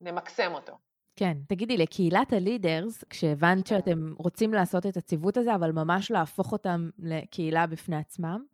נמקסם 0.00 0.54
אותו. 0.54 0.72
כן, 1.16 1.36
תגידי, 1.48 1.76
לקהילת 1.76 2.32
הלידרס, 2.32 3.04
כשהבנת 3.10 3.68
כן. 3.68 3.76
שאתם 3.76 4.12
רוצים 4.18 4.54
לעשות 4.54 4.86
את 4.86 4.96
הציוות 4.96 5.36
הזה, 5.36 5.54
אבל 5.54 5.72
ממש 5.72 6.10
להפוך 6.10 6.52
אותם 6.52 6.90
לקהילה 6.98 7.66
בפני 7.66 7.96
עצמם, 7.96 8.44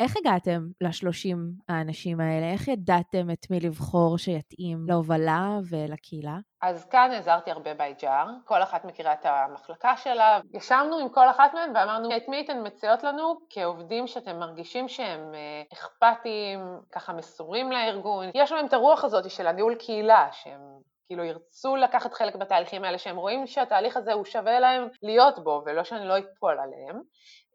איך 0.00 0.16
הגעתם 0.16 0.66
ל-30 0.80 1.36
האנשים 1.68 2.20
האלה? 2.20 2.52
איך 2.52 2.68
ידעתם 2.68 3.30
את 3.30 3.46
מי 3.50 3.60
לבחור 3.60 4.18
שיתאים 4.18 4.86
להובלה 4.88 5.58
ולקהילה? 5.70 6.36
אז 6.62 6.84
כאן 6.84 7.10
עזרתי 7.12 7.50
הרבה 7.50 7.74
ב-HR, 7.74 8.28
כל 8.44 8.62
אחת 8.62 8.84
מכירה 8.84 9.12
את 9.12 9.26
המחלקה 9.26 9.96
שלה. 9.96 10.40
ישבנו 10.54 10.98
עם 10.98 11.08
כל 11.08 11.30
אחת 11.30 11.54
מהן 11.54 11.70
ואמרנו, 11.74 12.16
את 12.16 12.28
מי 12.28 12.40
אתן 12.40 12.66
מציעות 12.66 13.02
לנו 13.02 13.40
כעובדים 13.50 14.06
שאתם 14.06 14.38
מרגישים 14.38 14.88
שהם 14.88 15.34
אה, 15.34 15.62
אכפתיים, 15.72 16.60
ככה 16.92 17.12
מסורים 17.12 17.72
לארגון. 17.72 18.26
יש 18.34 18.52
להם 18.52 18.66
את 18.66 18.72
הרוח 18.72 19.04
הזאת 19.04 19.30
של 19.30 19.46
הניהול 19.46 19.74
קהילה, 19.74 20.28
שהם 20.32 20.60
כאילו 21.06 21.24
ירצו 21.24 21.76
לקחת 21.76 22.14
חלק 22.14 22.36
בתהליכים 22.36 22.84
האלה, 22.84 22.98
שהם 22.98 23.16
רואים 23.16 23.46
שהתהליך 23.46 23.96
הזה 23.96 24.12
הוא 24.12 24.24
שווה 24.24 24.60
להם 24.60 24.88
להיות 25.02 25.44
בו, 25.44 25.62
ולא 25.66 25.84
שאני 25.84 26.08
לא 26.08 26.18
אפול 26.18 26.58
עליהם. 26.58 27.02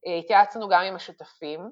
אה, 0.07 0.17
התייעצנו 0.17 0.67
גם 0.67 0.81
עם 0.81 0.95
השותפים, 0.95 1.71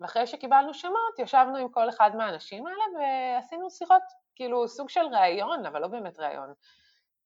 ואחרי 0.00 0.26
שקיבלנו 0.26 0.74
שמות, 0.74 1.18
ישבנו 1.18 1.56
עם 1.56 1.68
כל 1.68 1.88
אחד 1.88 2.16
מהאנשים 2.16 2.66
האלה 2.66 2.84
ועשינו 2.98 3.70
שיחות, 3.70 4.02
כאילו 4.34 4.68
סוג 4.68 4.88
של 4.88 5.06
ראיון, 5.12 5.66
אבל 5.66 5.80
לא 5.80 5.88
באמת 5.88 6.18
ראיון. 6.18 6.52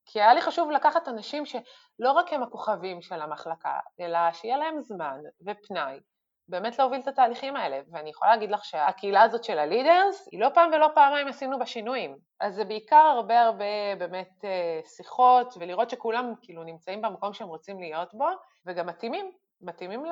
כי 0.07 0.21
היה 0.21 0.35
לי 0.35 0.41
חשוב 0.41 0.71
לקחת 0.71 1.09
אנשים 1.09 1.47
שלא 1.47 2.13
רק 2.13 2.33
הם 2.33 2.43
הכוכבים 2.43 3.03
של 3.03 3.21
המחלקה, 3.21 3.79
אלא 4.01 4.19
שיהיה 4.33 4.57
להם 4.57 4.81
זמן 4.81 5.19
ופנאי, 5.47 6.01
באמת 6.49 6.79
להוביל 6.79 7.01
את 7.01 7.09
התהליכים 7.09 7.57
האלה. 7.57 7.81
ואני 7.93 8.11
יכולה 8.11 8.31
להגיד 8.31 8.51
לך 8.51 8.65
שהקהילה 8.65 9.23
הזאת 9.23 9.45
של 9.45 9.59
הלידרס, 9.59 10.29
היא 10.33 10.41
לא 10.41 10.49
פעם 10.55 10.71
ולא 10.73 10.89
פעמיים 10.95 11.29
עשינו 11.29 11.59
בה 11.59 11.67
שינויים. 11.67 12.19
אז 12.41 12.55
זה 12.55 12.65
בעיקר 12.65 12.97
הרבה 12.97 13.41
הרבה 13.41 13.97
באמת 13.99 14.45
אה, 14.45 14.81
שיחות, 14.85 15.55
ולראות 15.61 15.91
שכולם 15.91 16.33
כאילו 16.43 16.65
נמצאים 16.65 17.03
במקום 17.03 17.33
שהם 17.33 17.49
רוצים 17.49 17.81
להיות 17.81 18.15
בו, 18.15 18.29
וגם 18.67 18.87
מתאימים. 18.87 19.33
מתאימים 19.63 20.05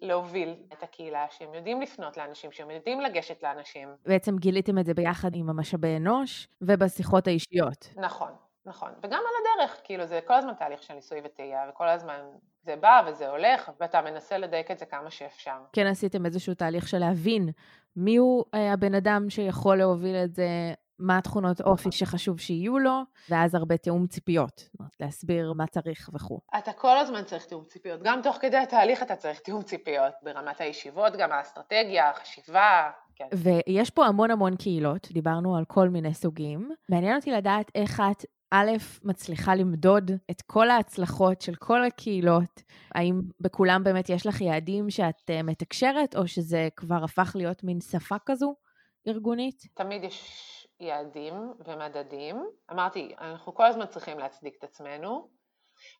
להוביל 0.00 0.54
את 0.72 0.82
הקהילה, 0.82 1.26
שהם 1.30 1.54
יודעים 1.54 1.80
לפנות 1.80 2.16
לאנשים, 2.16 2.52
שהם 2.52 2.70
יודעים 2.70 3.00
לגשת 3.00 3.42
לאנשים. 3.42 3.88
בעצם 4.06 4.38
גיליתם 4.38 4.78
את 4.78 4.86
זה 4.86 4.94
ביחד 4.94 5.30
עם 5.34 5.50
המשאבי 5.50 5.96
אנוש 5.96 6.48
ובשיחות 6.60 7.26
האישיות. 7.26 7.88
נכון, 7.96 8.32
נכון. 8.66 8.90
וגם 9.02 9.20
על 9.20 9.60
הדרך, 9.62 9.80
כאילו 9.84 10.06
זה 10.06 10.20
כל 10.26 10.34
הזמן 10.34 10.52
תהליך 10.54 10.82
של 10.82 10.94
ניסוי 10.94 11.20
וטעייה, 11.24 11.60
וכל 11.70 11.88
הזמן 11.88 12.20
זה 12.62 12.76
בא 12.76 13.02
וזה 13.06 13.28
הולך, 13.28 13.70
ואתה 13.80 14.02
מנסה 14.02 14.38
לדייק 14.38 14.70
את 14.70 14.78
זה 14.78 14.86
כמה 14.86 15.10
שאפשר. 15.10 15.56
כן 15.72 15.86
עשיתם 15.86 16.26
איזשהו 16.26 16.54
תהליך 16.54 16.88
של 16.88 16.98
להבין 16.98 17.48
מיהו 17.96 18.44
אה, 18.54 18.72
הבן 18.72 18.94
אדם 18.94 19.30
שיכול 19.30 19.76
להוביל 19.76 20.16
את 20.16 20.34
זה, 20.34 20.74
מה 20.98 21.18
התכונות 21.18 21.60
אופי 21.60 21.92
שחשוב 21.92 22.40
שיהיו 22.40 22.78
לו, 22.78 23.00
ואז 23.30 23.54
הרבה 23.54 23.76
תיאום 23.76 24.06
ציפיות, 24.06 24.58
זאת 24.58 24.80
אומרת, 24.80 24.92
להסביר 25.00 25.52
מה 25.52 25.66
צריך 25.66 26.10
וכו'. 26.12 26.40
אתה 26.58 26.72
כל 26.72 26.98
הזמן 26.98 27.24
צריך 27.24 27.44
תיאום 27.44 27.64
ציפיות, 27.64 28.02
גם 28.02 28.20
תוך 28.22 28.36
כדי 28.40 28.56
התהליך 28.56 29.02
אתה 29.02 29.16
צריך 29.16 29.40
תיאום 29.40 29.62
ציפיות, 29.62 30.12
ברמת 30.22 30.60
הישיבות, 30.60 31.12
גם 31.16 31.32
האסטרטגיה, 31.32 32.10
החשיבה, 32.10 32.90
כן. 33.16 33.28
ויש 33.34 33.90
פה 33.90 34.06
המון 34.06 34.30
המון 34.30 34.56
קהילות, 34.56 35.08
דיברנו 35.12 35.56
על 35.56 35.64
כל 35.64 35.88
מיני 35.88 36.14
סוגים. 36.14 36.70
מעניין 36.88 37.16
אותי 37.16 37.30
לדעת 37.30 37.70
איך 37.74 38.02
את 38.10 38.24
א', 38.50 38.70
מצליחה 39.04 39.54
למדוד 39.54 40.10
את 40.30 40.42
כל 40.42 40.70
ההצלחות 40.70 41.40
של 41.40 41.54
כל 41.54 41.84
הקהילות? 41.84 42.62
האם 42.94 43.20
בכולם 43.40 43.84
באמת 43.84 44.08
יש 44.08 44.26
לך 44.26 44.40
יעדים 44.40 44.90
שאת 44.90 45.30
uh, 45.30 45.42
מתקשרת, 45.42 46.16
או 46.16 46.28
שזה 46.28 46.68
כבר 46.76 47.04
הפך 47.04 47.32
להיות 47.34 47.64
מין 47.64 47.80
שפה 47.80 48.16
כזו 48.26 48.54
ארגונית? 49.08 49.62
תמיד 49.74 50.04
יש 50.04 50.63
יעדים 50.84 51.54
ומדדים. 51.66 52.50
אמרתי, 52.70 53.14
אנחנו 53.18 53.54
כל 53.54 53.66
הזמן 53.66 53.86
צריכים 53.86 54.18
להצדיק 54.18 54.54
את 54.58 54.64
עצמנו. 54.64 55.28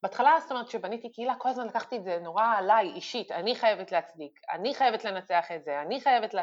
בהתחלה, 0.03 0.37
זאת 0.41 0.51
אומרת, 0.51 0.69
כשבניתי 0.69 1.13
קהילה, 1.13 1.35
כל 1.39 1.49
הזמן 1.49 1.67
לקחתי 1.67 1.97
את 1.97 2.05
זה 2.05 2.19
נורא 2.19 2.45
עליי, 2.57 2.93
אישית, 2.95 3.33
אני 3.33 3.55
חייבת 3.55 3.93
להצדיק, 3.93 4.41
אני 4.53 4.75
חייבת 4.75 5.05
לנצח 5.05 5.53
את 5.57 5.65
זה, 5.65 5.81
אני 5.81 6.01
חייבת 6.01 6.35
ל... 6.35 6.39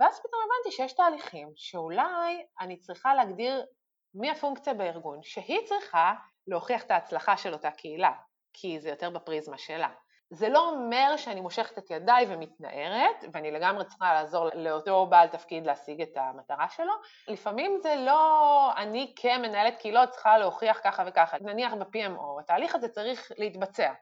ואז 0.00 0.18
פתאום 0.18 0.42
הבנתי 0.44 0.76
שיש 0.76 0.92
תהליכים 0.92 1.52
שאולי 1.56 2.46
אני 2.60 2.78
צריכה 2.78 3.14
להגדיר 3.14 3.66
מי 4.14 4.30
הפונקציה 4.30 4.74
בארגון, 4.74 5.22
שהיא 5.22 5.58
צריכה 5.64 6.14
להוכיח 6.46 6.82
את 6.82 6.90
ההצלחה 6.90 7.36
של 7.36 7.52
אותה 7.52 7.70
קהילה, 7.70 8.12
כי 8.52 8.80
זה 8.80 8.88
יותר 8.88 9.10
בפריזמה 9.10 9.58
שלה. 9.58 9.88
זה 10.30 10.48
לא 10.48 10.70
אומר 10.70 11.16
שאני 11.16 11.40
מושכת 11.40 11.78
את 11.78 11.90
ידיי 11.90 12.26
ומתנערת, 12.28 13.24
ואני 13.32 13.50
לגמרי 13.50 13.84
צריכה 13.84 14.14
לעזור 14.14 14.48
לאותו 14.54 15.06
בעל 15.06 15.28
תפקיד 15.28 15.66
להשיג 15.66 16.02
את 16.02 16.16
המטרה 16.16 16.68
שלו. 16.68 16.92
לפעמים 17.28 17.78
זה 17.82 17.94
לא 17.96 18.72
אני 18.76 19.12
כמנהלת 19.16 19.78
קהילות 19.78 20.10
צריכה 20.10 20.38
להוכיח 20.38 20.80
ככה 20.84 21.04
וככה. 21.06 21.36
נניח 21.40 21.74
ב-PMO, 21.74 22.40
התהליך 22.40 22.74
הזה 22.74 22.88
צריך 22.88 23.32
להתבצע, 23.38 23.92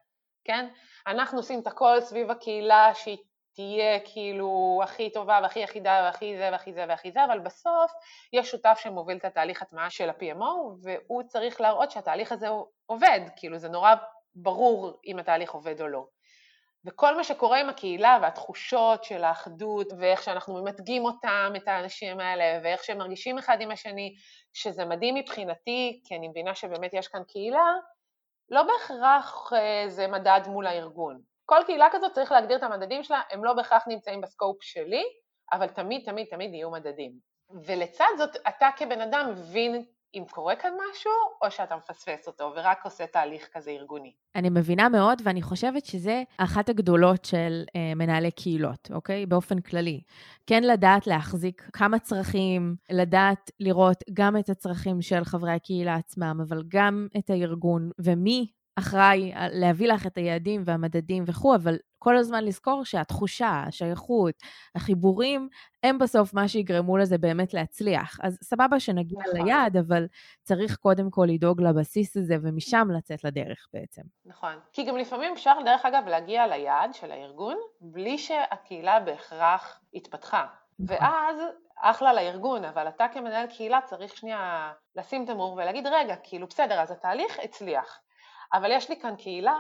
כן? 0.45 0.69
אנחנו 1.07 1.39
עושים 1.39 1.61
את 1.61 1.67
הכל 1.67 2.01
סביב 2.01 2.31
הקהילה 2.31 2.95
שהיא 2.95 3.19
תהיה 3.55 4.01
כאילו 4.05 4.81
הכי 4.85 5.11
טובה 5.11 5.39
והכי 5.43 5.61
יחידה 5.61 6.01
והכי 6.05 6.37
זה 6.37 6.49
והכי 6.53 6.73
זה 6.73 6.85
והכי 6.89 7.13
זה, 7.13 7.25
אבל 7.25 7.39
בסוף 7.39 7.93
יש 8.33 8.51
שותף 8.51 8.79
שמוביל 8.83 9.17
את 9.17 9.25
התהליך 9.25 9.63
הטמעה 9.63 9.91
של 9.91 10.11
ה-PMO, 10.11 10.77
והוא 10.83 11.23
צריך 11.23 11.61
להראות 11.61 11.91
שהתהליך 11.91 12.33
הזה 12.33 12.47
עובד, 12.87 13.21
כאילו 13.37 13.59
זה 13.59 13.69
נורא 13.69 13.95
ברור 14.35 15.01
אם 15.07 15.19
התהליך 15.19 15.51
עובד 15.51 15.81
או 15.81 15.89
לא. 15.89 16.07
וכל 16.87 17.17
מה 17.17 17.25
שקורה 17.25 17.61
עם 17.61 17.69
הקהילה 17.69 18.19
והתחושות 18.23 19.05
של 19.05 19.25
האחדות 19.25 19.93
ואיך 19.99 20.23
שאנחנו 20.23 20.63
ממתגים 20.63 21.05
אותם, 21.05 21.53
את 21.57 21.69
האנשים 21.69 22.21
האלה, 22.21 22.61
ואיך 22.63 22.85
שהם 22.85 22.99
מרגישים 22.99 23.39
אחד 23.39 23.61
עם 23.61 23.71
השני, 23.71 24.15
שזה 24.53 24.85
מדהים 24.85 25.15
מבחינתי, 25.15 26.01
כי 26.05 26.17
אני 26.17 26.29
מבינה 26.29 26.55
שבאמת 26.55 26.95
יש 26.95 27.09
כאן 27.09 27.23
קהילה, 27.29 27.73
לא 28.51 28.63
בהכרח 28.63 29.53
אה, 29.53 29.85
זה 29.89 30.07
מדד 30.07 30.41
מול 30.47 30.67
הארגון. 30.67 31.21
כל 31.45 31.61
קהילה 31.67 31.87
כזאת 31.93 32.13
צריך 32.13 32.33
להגדיר 32.33 32.57
את 32.57 32.63
המדדים 32.63 33.03
שלה, 33.03 33.21
הם 33.31 33.45
לא 33.45 33.53
בהכרח 33.53 33.89
נמצאים 33.89 34.21
בסקופ 34.21 34.57
שלי, 34.63 35.03
אבל 35.53 35.69
תמיד 35.69 36.03
תמיד 36.05 36.27
תמיד 36.31 36.55
יהיו 36.55 36.71
מדדים. 36.71 37.13
ולצד 37.65 38.11
זאת, 38.19 38.37
אתה 38.49 38.69
כבן 38.77 39.01
אדם 39.01 39.31
מבין 39.31 39.85
אם 40.15 40.25
קורה 40.31 40.57
כאן 40.57 40.71
משהו, 40.91 41.13
או 41.43 41.51
שאתה 41.51 41.77
מפספס 41.77 42.27
אותו 42.27 42.53
ורק 42.57 42.85
עושה 42.85 43.07
תהליך 43.07 43.49
כזה 43.53 43.71
ארגוני. 43.71 44.13
אני 44.35 44.51
מבינה 44.51 44.89
מאוד, 44.89 45.23
ואני 45.25 45.43
חושבת 45.43 45.87
שזה 45.87 46.23
אחת 46.39 46.69
הגדולות 46.69 47.25
של 47.25 47.65
אה, 47.77 47.93
מנהלי 47.97 48.31
קהילות, 48.31 48.91
אוקיי? 48.95 49.27
באופן 49.27 49.61
כללי. 49.61 50.01
כן 50.47 50.65
לדעת 50.65 51.07
להחזיק 51.07 51.71
כמה 51.73 51.99
צרכים, 51.99 52.77
לדעת 52.91 53.51
לראות 53.61 54.05
גם 54.13 54.37
את 54.37 54.49
הצרכים 54.49 55.03
של 55.03 55.25
חברי 55.25 55.53
הקהילה 55.53 55.95
עצמם, 55.95 56.41
אבל 56.49 56.63
גם 56.69 57.09
את 57.19 57.31
הארגון, 57.31 57.91
ומי 57.99 58.47
אחראי 58.79 59.33
להביא 59.53 59.89
לך 59.89 60.07
את 60.07 60.19
היעדים 60.19 60.63
והמדדים 60.65 61.25
וכו', 61.27 61.55
אבל 61.55 61.77
כל 61.99 62.17
הזמן 62.17 62.45
לזכור 62.45 62.85
שהתחושה, 62.85 63.63
השייכות, 63.67 64.35
החיבורים, 64.75 65.49
הם 65.83 65.99
בסוף 65.99 66.35
מה 66.35 66.49
שיגרמו 66.49 66.97
לזה 66.97 67.19
באמת 67.19 67.55
להצליח. 67.55 68.19
אז 68.23 68.39
סבבה 68.43 68.81
שנגיע 68.81 69.19
נכון. 69.21 69.47
ליעד, 69.47 69.77
אבל 69.77 70.07
צריך 70.43 70.77
קודם 70.77 71.11
כל 71.11 71.27
לדאוג 71.29 71.63
לבסיס 71.63 72.17
הזה 72.17 72.37
ומשם 72.43 72.89
לצאת 72.97 73.25
לדרך 73.25 73.67
בעצם. 73.73 74.03
נכון. 74.27 74.55
כי 74.73 74.85
גם 74.85 74.97
לפעמים 74.97 75.33
אפשר, 75.33 75.53
דרך 75.65 75.85
אגב, 75.85 76.03
להגיע 76.09 76.47
ליעד 76.47 76.95
של 76.95 77.11
הארגון 77.11 77.57
בלי 77.81 78.19
שהקהילה 78.19 79.01
בהכרח 79.01 79.81
התפתחה. 79.95 80.47
נכון. 80.79 80.97
ואז 81.01 81.37
אחלה 81.81 82.13
לארגון, 82.13 82.65
אבל 82.65 82.89
אתה 82.89 83.07
כמנהל 83.13 83.47
קהילה 83.47 83.81
צריך 83.85 84.17
שנייה 84.17 84.73
לשים 84.97 85.27
תמרור 85.27 85.53
ולהגיד, 85.53 85.87
רגע, 85.87 86.17
כאילו 86.23 86.47
בסדר, 86.47 86.81
אז 86.81 86.91
התהליך 86.91 87.39
הצליח. 87.45 88.01
אבל 88.53 88.71
יש 88.73 88.91
לי 88.91 89.01
כאן 89.01 89.17
קהילה 89.17 89.57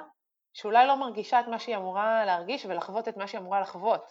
שאולי 0.54 0.86
לא 0.86 0.96
מרגישה 0.96 1.40
את 1.40 1.48
מה 1.48 1.58
שהיא 1.58 1.76
אמורה 1.76 2.24
להרגיש 2.24 2.66
ולחוות 2.66 3.08
את 3.08 3.16
מה 3.16 3.26
שהיא 3.26 3.40
אמורה 3.40 3.60
לחוות. 3.60 4.02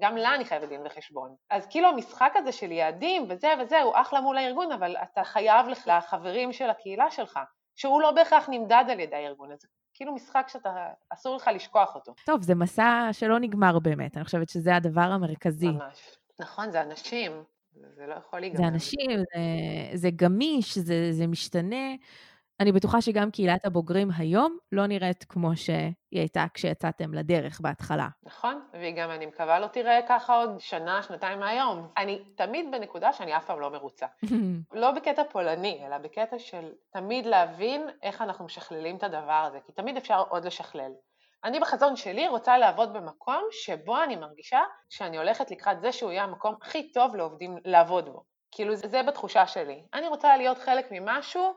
גם 0.00 0.16
לה 0.16 0.34
אני 0.34 0.44
חייבת 0.44 0.68
דין 0.68 0.80
וחשבון. 0.86 1.34
אז 1.50 1.66
כאילו 1.66 1.88
המשחק 1.88 2.32
הזה 2.36 2.52
של 2.52 2.72
יעדים 2.72 3.26
וזה 3.28 3.48
וזה 3.60 3.82
הוא 3.82 3.92
אחלה 3.96 4.20
מול 4.20 4.38
הארגון, 4.38 4.72
אבל 4.72 4.96
אתה 4.96 5.24
חייב 5.24 5.66
לחברים 5.86 6.52
של 6.52 6.70
הקהילה 6.70 7.10
שלך, 7.10 7.38
שהוא 7.76 8.00
לא 8.00 8.10
בהכרח 8.10 8.48
נמדד 8.48 8.84
על 8.90 9.00
ידי 9.00 9.16
הארגון, 9.16 9.52
אז 9.52 9.58
כאילו 9.94 10.14
משחק 10.14 10.46
שאתה, 10.48 10.88
אסור 11.10 11.36
לך 11.36 11.50
לשכוח 11.54 11.94
אותו. 11.94 12.14
טוב, 12.26 12.42
זה 12.42 12.54
מסע 12.54 13.08
שלא 13.12 13.38
נגמר 13.38 13.78
באמת, 13.78 14.16
אני 14.16 14.24
חושבת 14.24 14.48
שזה 14.48 14.76
הדבר 14.76 15.00
המרכזי. 15.00 15.68
ממש. 15.68 16.18
נכון, 16.40 16.70
זה 16.70 16.82
אנשים, 16.82 17.44
זה 17.72 18.06
לא 18.06 18.14
יכול 18.14 18.40
להיגמר. 18.40 18.58
זה 18.58 18.68
אנשים, 18.68 19.10
זה, 19.10 19.40
זה 19.94 20.08
גמיש, 20.16 20.78
זה, 20.78 21.12
זה 21.12 21.26
משתנה. 21.26 21.94
אני 22.60 22.72
בטוחה 22.72 23.00
שגם 23.00 23.30
קהילת 23.30 23.64
הבוגרים 23.64 24.08
היום 24.16 24.58
לא 24.72 24.86
נראית 24.86 25.24
כמו 25.24 25.56
שהיא 25.56 25.94
הייתה 26.12 26.44
כשיצאתם 26.54 27.14
לדרך 27.14 27.60
בהתחלה. 27.60 28.08
נכון, 28.22 28.60
והיא 28.72 28.94
גם, 28.96 29.10
אני 29.10 29.26
מקווה, 29.26 29.58
לא 29.58 29.66
תראה 29.66 30.00
ככה 30.08 30.36
עוד 30.36 30.60
שנה, 30.60 31.02
שנתיים 31.02 31.40
מהיום. 31.40 31.88
אני 31.96 32.24
תמיד 32.36 32.66
בנקודה 32.70 33.12
שאני 33.12 33.36
אף 33.36 33.44
פעם 33.44 33.60
לא 33.60 33.70
מרוצה. 33.70 34.06
לא 34.72 34.90
בקטע 34.90 35.22
פולני, 35.24 35.82
אלא 35.86 35.98
בקטע 35.98 36.38
של 36.38 36.72
תמיד 36.92 37.26
להבין 37.26 37.86
איך 38.02 38.22
אנחנו 38.22 38.44
משכללים 38.44 38.96
את 38.96 39.02
הדבר 39.02 39.44
הזה, 39.48 39.58
כי 39.66 39.72
תמיד 39.72 39.96
אפשר 39.96 40.22
עוד 40.28 40.44
לשכלל. 40.44 40.92
אני 41.44 41.60
בחזון 41.60 41.96
שלי 41.96 42.28
רוצה 42.28 42.58
לעבוד 42.58 42.92
במקום 42.92 43.42
שבו 43.50 44.02
אני 44.02 44.16
מרגישה 44.16 44.60
שאני 44.88 45.18
הולכת 45.18 45.50
לקראת 45.50 45.80
זה 45.80 45.92
שהוא 45.92 46.10
יהיה 46.10 46.24
המקום 46.24 46.54
הכי 46.62 46.92
טוב 46.92 47.16
לעובדים 47.16 47.56
לעבוד 47.64 48.08
בו. 48.08 48.22
כאילו 48.50 48.76
זה 48.76 49.02
בתחושה 49.02 49.46
שלי. 49.46 49.82
אני 49.94 50.08
רוצה 50.08 50.36
להיות 50.36 50.58
חלק 50.58 50.86
ממשהו 50.90 51.54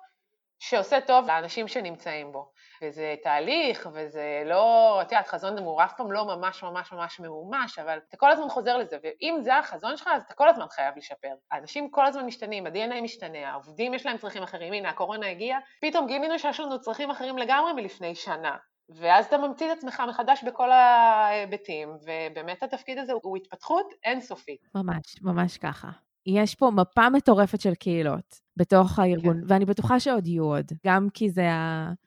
שעושה 0.59 1.01
טוב 1.01 1.27
לאנשים 1.27 1.67
שנמצאים 1.67 2.31
בו. 2.31 2.51
וזה 2.83 3.15
תהליך, 3.23 3.89
וזה 3.93 4.43
לא, 4.45 4.99
את 5.01 5.11
יודעת, 5.11 5.27
חזון 5.27 5.57
הוא 5.57 5.83
אף 5.83 5.93
פעם 5.97 6.11
לא 6.11 6.25
ממש 6.25 6.63
ממש 6.63 6.91
ממש 6.91 7.19
ממומש, 7.19 7.79
אבל 7.79 7.99
אתה 8.09 8.17
כל 8.17 8.31
הזמן 8.31 8.49
חוזר 8.49 8.77
לזה, 8.77 8.97
ואם 9.03 9.37
זה 9.41 9.57
החזון 9.57 9.97
שלך, 9.97 10.09
אז 10.13 10.21
אתה 10.21 10.33
כל 10.33 10.49
הזמן 10.49 10.65
חייב 10.69 10.93
לשפר. 10.97 11.33
האנשים 11.51 11.91
כל 11.91 12.05
הזמן 12.05 12.25
משתנים, 12.25 12.67
ה-DNA 12.67 13.01
משתנה, 13.01 13.49
העובדים 13.49 13.93
יש 13.93 14.05
להם 14.05 14.17
צרכים 14.17 14.43
אחרים, 14.43 14.73
הנה 14.73 14.89
הקורונה 14.89 15.29
הגיעה, 15.29 15.59
פתאום 15.81 16.07
גילינו 16.07 16.39
שיש 16.39 16.59
לנו 16.59 16.81
צרכים 16.81 17.11
אחרים 17.11 17.37
לגמרי 17.37 17.73
מלפני 17.73 18.15
שנה. 18.15 18.55
ואז 18.95 19.25
אתה 19.25 19.37
ממציא 19.37 19.71
את 19.71 19.77
עצמך 19.77 20.03
מחדש 20.09 20.43
בכל 20.43 20.71
ההיבטים, 20.71 21.89
ובאמת 22.05 22.63
התפקיד 22.63 22.97
הזה 22.97 23.13
הוא 23.23 23.37
התפתחות 23.37 23.93
אינסופית. 24.03 24.61
ממש, 24.75 25.21
ממש 25.21 25.57
ככה. 25.57 25.87
יש 26.25 26.55
פה 26.55 26.71
מפה 26.71 27.09
מטורפת 27.09 27.61
של 27.61 27.73
קהילות 27.73 28.39
בתוך 28.57 28.99
הארגון, 28.99 29.41
כן. 29.41 29.45
ואני 29.47 29.65
בטוחה 29.65 29.99
שעוד 29.99 30.27
יהיו 30.27 30.43
עוד, 30.43 30.65
גם 30.85 31.07
כי 31.13 31.29
זה 31.29 31.47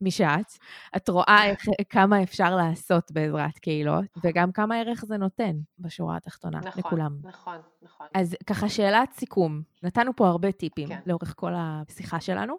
מי 0.00 0.10
שאת. 0.10 0.52
את 0.96 1.08
רואה 1.08 1.44
איך, 1.44 1.60
כמה 1.88 2.22
אפשר 2.22 2.56
לעשות 2.56 3.12
בעזרת 3.12 3.58
קהילות, 3.58 4.04
וגם 4.24 4.52
כמה 4.52 4.76
ערך 4.76 5.04
זה 5.04 5.16
נותן 5.16 5.56
בשורה 5.78 6.16
התחתונה 6.16 6.58
נכון, 6.58 6.72
לכולם. 6.78 7.16
נכון, 7.22 7.56
נכון. 7.82 8.06
אז 8.14 8.36
ככה 8.46 8.68
שאלת 8.68 9.12
סיכום, 9.12 9.62
נתנו 9.82 10.16
פה 10.16 10.28
הרבה 10.28 10.52
טיפים 10.52 10.88
כן. 10.88 11.00
לאורך 11.06 11.34
כל 11.36 11.52
השיחה 11.56 12.20
שלנו. 12.20 12.54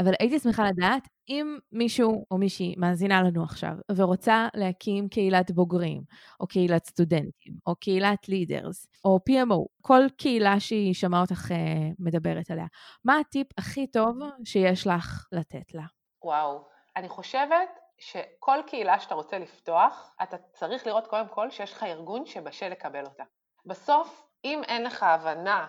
אבל 0.00 0.12
הייתי 0.20 0.38
שמחה 0.38 0.64
לדעת 0.64 1.08
אם 1.28 1.58
מישהו 1.72 2.26
או 2.30 2.38
מישהי 2.38 2.74
מאזינה 2.78 3.22
לנו 3.22 3.42
עכשיו 3.42 3.72
ורוצה 3.96 4.48
להקים 4.54 5.08
קהילת 5.08 5.50
בוגרים, 5.50 6.02
או 6.40 6.46
קהילת 6.46 6.86
סטודנטים, 6.86 7.52
או 7.66 7.76
קהילת 7.76 8.28
לידרס, 8.28 8.86
או 9.04 9.18
PMO, 9.30 9.66
כל 9.82 10.02
קהילה 10.18 10.60
שהיא 10.60 10.94
שמעה 10.94 11.20
אותך 11.20 11.50
uh, 11.50 11.54
מדברת 11.98 12.50
עליה, 12.50 12.66
מה 13.04 13.18
הטיפ 13.18 13.46
הכי 13.58 13.86
טוב 13.86 14.16
שיש 14.44 14.86
לך 14.86 15.26
לתת 15.32 15.74
לה? 15.74 15.84
וואו, 16.24 16.64
אני 16.96 17.08
חושבת 17.08 17.68
שכל 17.98 18.58
קהילה 18.66 19.00
שאתה 19.00 19.14
רוצה 19.14 19.38
לפתוח, 19.38 20.14
אתה 20.22 20.36
צריך 20.52 20.86
לראות 20.86 21.06
קודם 21.06 21.28
כל 21.28 21.50
שיש 21.50 21.72
לך 21.72 21.82
ארגון 21.82 22.26
שבשל 22.26 22.68
לקבל 22.68 23.04
אותה. 23.04 23.24
בסוף, 23.66 24.28
אם 24.44 24.62
אין 24.64 24.84
לך 24.84 25.02
הבנה 25.02 25.66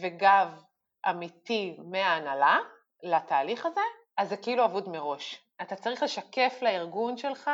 וגב 0.00 0.62
אמיתי 1.10 1.76
מההנהלה 1.84 2.58
לתהליך 3.02 3.66
הזה, 3.66 3.80
אז 4.16 4.28
זה 4.28 4.36
כאילו 4.36 4.64
אבוד 4.64 4.88
מראש. 4.88 5.42
אתה 5.62 5.76
צריך 5.76 6.02
לשקף 6.02 6.58
לארגון 6.62 7.16
שלך 7.16 7.50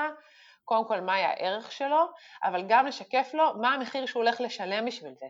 קודם 0.64 0.84
כל 0.84 1.00
מהי 1.00 1.24
הערך 1.24 1.72
שלו, 1.72 2.06
אבל 2.42 2.64
גם 2.68 2.86
לשקף 2.86 3.30
לו 3.34 3.54
מה 3.60 3.74
המחיר 3.74 4.06
שהוא 4.06 4.22
הולך 4.22 4.40
לשלם 4.40 4.84
בשביל 4.84 5.14
זה. 5.14 5.26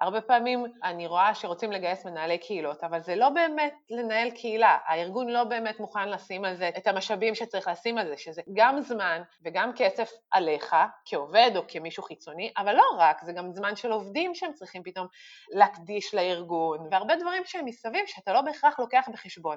הרבה 0.00 0.20
פעמים 0.20 0.64
אני 0.84 1.06
רואה 1.06 1.34
שרוצים 1.34 1.72
לגייס 1.72 2.06
מנהלי 2.06 2.38
קהילות, 2.38 2.84
אבל 2.84 3.00
זה 3.00 3.14
לא 3.16 3.28
באמת 3.28 3.74
לנהל 3.90 4.30
קהילה, 4.30 4.78
הארגון 4.86 5.28
לא 5.28 5.44
באמת 5.44 5.80
מוכן 5.80 6.08
לשים 6.08 6.44
על 6.44 6.56
זה 6.56 6.70
את 6.76 6.86
המשאבים 6.86 7.34
שצריך 7.34 7.68
לשים 7.68 7.98
על 7.98 8.08
זה, 8.08 8.16
שזה 8.16 8.42
גם 8.52 8.80
זמן 8.80 9.22
וגם 9.44 9.70
כסף 9.76 10.10
עליך, 10.30 10.76
כעובד 11.04 11.50
או 11.56 11.62
כמישהו 11.68 12.02
חיצוני, 12.02 12.52
אבל 12.58 12.74
לא 12.76 12.84
רק, 12.98 13.22
זה 13.22 13.32
גם 13.32 13.52
זמן 13.52 13.76
של 13.76 13.92
עובדים 13.92 14.34
שהם 14.34 14.52
צריכים 14.52 14.82
פתאום 14.82 15.06
להקדיש 15.54 16.14
לארגון, 16.14 16.88
והרבה 16.90 17.16
דברים 17.16 17.42
שהם 17.44 17.64
מסביב 17.64 18.02
שאתה 18.06 18.32
לא 18.32 18.40
בהכרח 18.40 18.78
לוקח 18.78 19.08
בחשבון. 19.12 19.56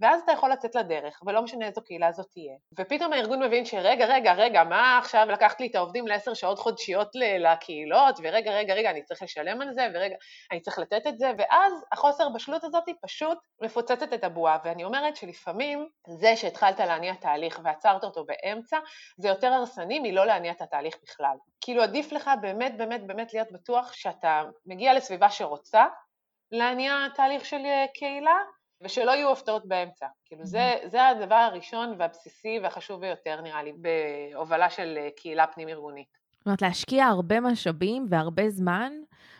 ואז 0.00 0.20
אתה 0.20 0.32
יכול 0.32 0.52
לצאת 0.52 0.74
לדרך, 0.74 1.22
ולא 1.26 1.42
משנה 1.42 1.66
איזו 1.66 1.84
קהילה 1.84 2.12
זאת 2.12 2.26
תהיה. 2.32 2.54
ופתאום 2.78 3.12
הארגון 3.12 3.42
מבין 3.42 3.64
שרגע, 3.64 4.06
רגע, 4.06 4.32
רגע, 4.32 4.64
מה 4.64 4.98
עכשיו 4.98 5.26
לקחת 5.30 5.60
לי 5.60 5.66
את 5.66 5.74
העובדים 5.74 6.06
לעשר 6.06 6.34
שעות 6.34 6.58
חודשיות 6.58 7.08
לקהילות, 7.38 8.18
ורגע, 8.22 8.52
רגע, 8.52 8.74
רגע, 8.74 8.90
אני 8.90 9.02
צריך 9.02 9.22
לשלם 9.22 9.60
על 9.60 9.73
זה, 9.74 9.88
ורגע, 9.94 10.16
אני 10.52 10.60
צריך 10.60 10.78
לתת 10.78 11.06
את 11.06 11.18
זה, 11.18 11.32
ואז 11.38 11.84
החוסר 11.92 12.28
בשלות 12.28 12.64
הזאת 12.64 12.84
פשוט 13.02 13.38
מפוצצת 13.62 14.12
את 14.12 14.24
הבועה, 14.24 14.58
ואני 14.64 14.84
אומרת 14.84 15.16
שלפעמים 15.16 15.88
זה 16.08 16.36
שהתחלת 16.36 16.80
להניע 16.80 17.14
תהליך 17.14 17.60
ועצרת 17.64 18.04
אותו 18.04 18.24
באמצע, 18.24 18.78
זה 19.16 19.28
יותר 19.28 19.52
הרסני 19.52 19.98
מלא 19.98 20.26
להניע 20.26 20.52
את 20.52 20.62
התהליך 20.62 20.96
בכלל. 21.02 21.36
כאילו 21.60 21.82
עדיף 21.82 22.12
לך 22.12 22.30
באמת 22.40 22.76
באמת 22.76 23.06
באמת 23.06 23.34
להיות 23.34 23.52
בטוח 23.52 23.92
שאתה 23.92 24.42
מגיע 24.66 24.94
לסביבה 24.94 25.30
שרוצה 25.30 25.84
להניע 26.52 26.94
תהליך 27.14 27.44
של 27.44 27.62
קהילה, 27.94 28.36
ושלא 28.80 29.10
יהיו 29.10 29.32
הפתעות 29.32 29.68
באמצע. 29.68 30.06
כאילו 30.24 30.44
זה, 30.44 30.74
זה 30.84 31.06
הדבר 31.08 31.34
הראשון 31.34 31.94
והבסיסי 31.98 32.58
והחשוב 32.62 33.00
ביותר 33.00 33.40
נראה 33.40 33.62
לי 33.62 33.72
בהובלה 33.72 34.70
של 34.70 34.98
קהילה 35.16 35.46
פנים-ארגונית. 35.46 36.08
זאת 36.38 36.46
אומרת, 36.46 36.62
להשקיע 36.62 37.04
הרבה 37.04 37.40
משאבים 37.40 38.06
והרבה 38.10 38.50
זמן 38.50 38.92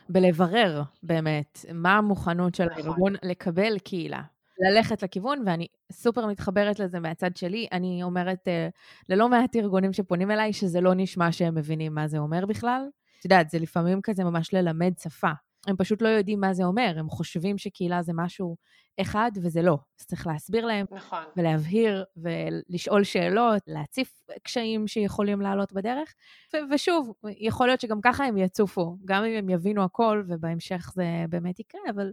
בלברר 0.08 0.82
באמת 1.02 1.64
מה 1.74 1.92
המוכנות 1.92 2.54
של 2.54 2.64
נכון. 2.64 2.82
הארגון 2.82 3.14
לקבל 3.22 3.78
קהילה. 3.78 4.22
ללכת 4.58 5.02
לכיוון, 5.02 5.42
ואני 5.46 5.66
סופר 5.92 6.26
מתחברת 6.26 6.78
לזה 6.78 7.00
מהצד 7.00 7.36
שלי. 7.36 7.66
אני 7.72 8.02
אומרת 8.02 8.48
uh, 8.48 8.70
ללא 9.08 9.28
מעט 9.28 9.56
ארגונים 9.56 9.92
שפונים 9.92 10.30
אליי, 10.30 10.52
שזה 10.52 10.80
לא 10.80 10.92
נשמע 10.96 11.32
שהם 11.32 11.54
מבינים 11.54 11.94
מה 11.94 12.08
זה 12.08 12.18
אומר 12.18 12.46
בכלל. 12.46 12.82
את 13.20 13.24
יודעת, 13.24 13.50
זה 13.50 13.58
לפעמים 13.58 14.00
כזה 14.02 14.24
ממש 14.24 14.54
ללמד 14.54 14.92
שפה. 14.98 15.30
הם 15.66 15.76
פשוט 15.76 16.02
לא 16.02 16.08
יודעים 16.08 16.40
מה 16.40 16.54
זה 16.54 16.64
אומר, 16.64 16.94
הם 16.98 17.08
חושבים 17.08 17.58
שקהילה 17.58 18.02
זה 18.02 18.12
משהו 18.14 18.56
אחד, 19.00 19.30
וזה 19.42 19.62
לא. 19.62 19.78
אז 20.00 20.06
צריך 20.06 20.26
להסביר 20.26 20.66
להם, 20.66 20.86
נכון. 20.90 21.24
ולהבהיר, 21.36 22.04
ולשאול 22.16 23.04
שאלות, 23.04 23.62
להציף 23.66 24.20
קשיים 24.42 24.86
שיכולים 24.86 25.40
לעלות 25.40 25.72
בדרך. 25.72 26.14
ו- 26.54 26.74
ושוב, 26.74 27.12
יכול 27.38 27.66
להיות 27.66 27.80
שגם 27.80 28.00
ככה 28.00 28.24
הם 28.24 28.38
יצופו, 28.38 28.96
גם 29.04 29.24
אם 29.24 29.38
הם 29.38 29.50
יבינו 29.50 29.84
הכל, 29.84 30.24
ובהמשך 30.28 30.90
זה 30.94 31.04
באמת 31.28 31.60
יקרה, 31.60 31.80
אבל 31.90 32.12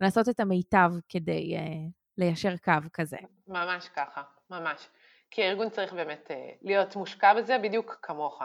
לעשות 0.00 0.28
את 0.28 0.40
המיטב 0.40 0.90
כדי 1.08 1.56
uh, 1.56 1.90
ליישר 2.18 2.56
קו 2.56 2.72
כזה. 2.92 3.16
ממש 3.48 3.88
ככה, 3.88 4.22
ממש. 4.50 4.88
כי 5.30 5.42
הארגון 5.42 5.70
צריך 5.70 5.92
באמת 5.92 6.30
uh, 6.30 6.34
להיות 6.62 6.96
מושקע 6.96 7.34
בזה 7.34 7.58
בדיוק 7.58 7.98
כמוך. 8.02 8.42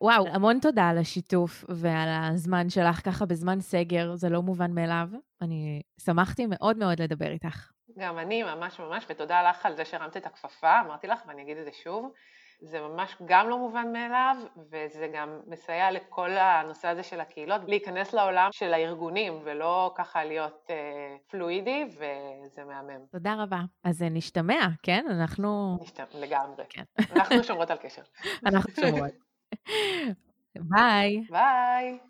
וואו, 0.00 0.26
המון 0.26 0.58
תודה 0.60 0.88
על 0.88 0.98
השיתוף 0.98 1.64
ועל 1.68 2.08
הזמן 2.08 2.70
שלך 2.70 3.04
ככה 3.04 3.26
בזמן 3.26 3.60
סגר, 3.60 4.14
זה 4.14 4.28
לא 4.28 4.42
מובן 4.42 4.72
מאליו. 4.74 5.08
אני 5.42 5.82
שמחתי 6.00 6.46
מאוד 6.46 6.76
מאוד 6.76 7.02
לדבר 7.02 7.30
איתך. 7.30 7.70
גם 7.98 8.18
אני, 8.18 8.42
ממש 8.42 8.80
ממש, 8.80 9.06
ותודה 9.10 9.50
לך 9.50 9.66
על 9.66 9.76
זה 9.76 9.84
שהרמת 9.84 10.16
את 10.16 10.26
הכפפה, 10.26 10.80
אמרתי 10.80 11.06
לך 11.06 11.20
ואני 11.26 11.42
אגיד 11.42 11.56
את 11.56 11.64
זה 11.64 11.70
שוב. 11.82 12.12
זה 12.60 12.80
ממש 12.80 13.16
גם 13.24 13.48
לא 13.48 13.58
מובן 13.58 13.92
מאליו, 13.92 14.36
וזה 14.70 15.08
גם 15.14 15.40
מסייע 15.46 15.90
לכל 15.90 16.30
הנושא 16.30 16.88
הזה 16.88 17.02
של 17.02 17.20
הקהילות, 17.20 17.60
להיכנס 17.68 18.12
לעולם 18.12 18.48
של 18.52 18.74
הארגונים, 18.74 19.40
ולא 19.44 19.94
ככה 19.96 20.24
להיות 20.24 20.66
אה, 20.70 21.16
פלואידי, 21.30 21.84
וזה 21.90 22.64
מהמם. 22.64 23.06
תודה 23.12 23.34
רבה. 23.38 23.60
אז 23.84 24.02
נשתמע, 24.10 24.68
כן? 24.82 25.06
אנחנו... 25.10 25.78
נשתמע, 25.82 26.06
לגמרי. 26.14 26.64
כן. 26.68 26.82
אנחנו 27.16 27.44
שומרות 27.44 27.70
על 27.70 27.76
קשר. 27.76 28.02
אנחנו 28.46 28.70
שומרות. 28.80 29.25
Bye. 30.60 31.26
Bye. 31.30 32.00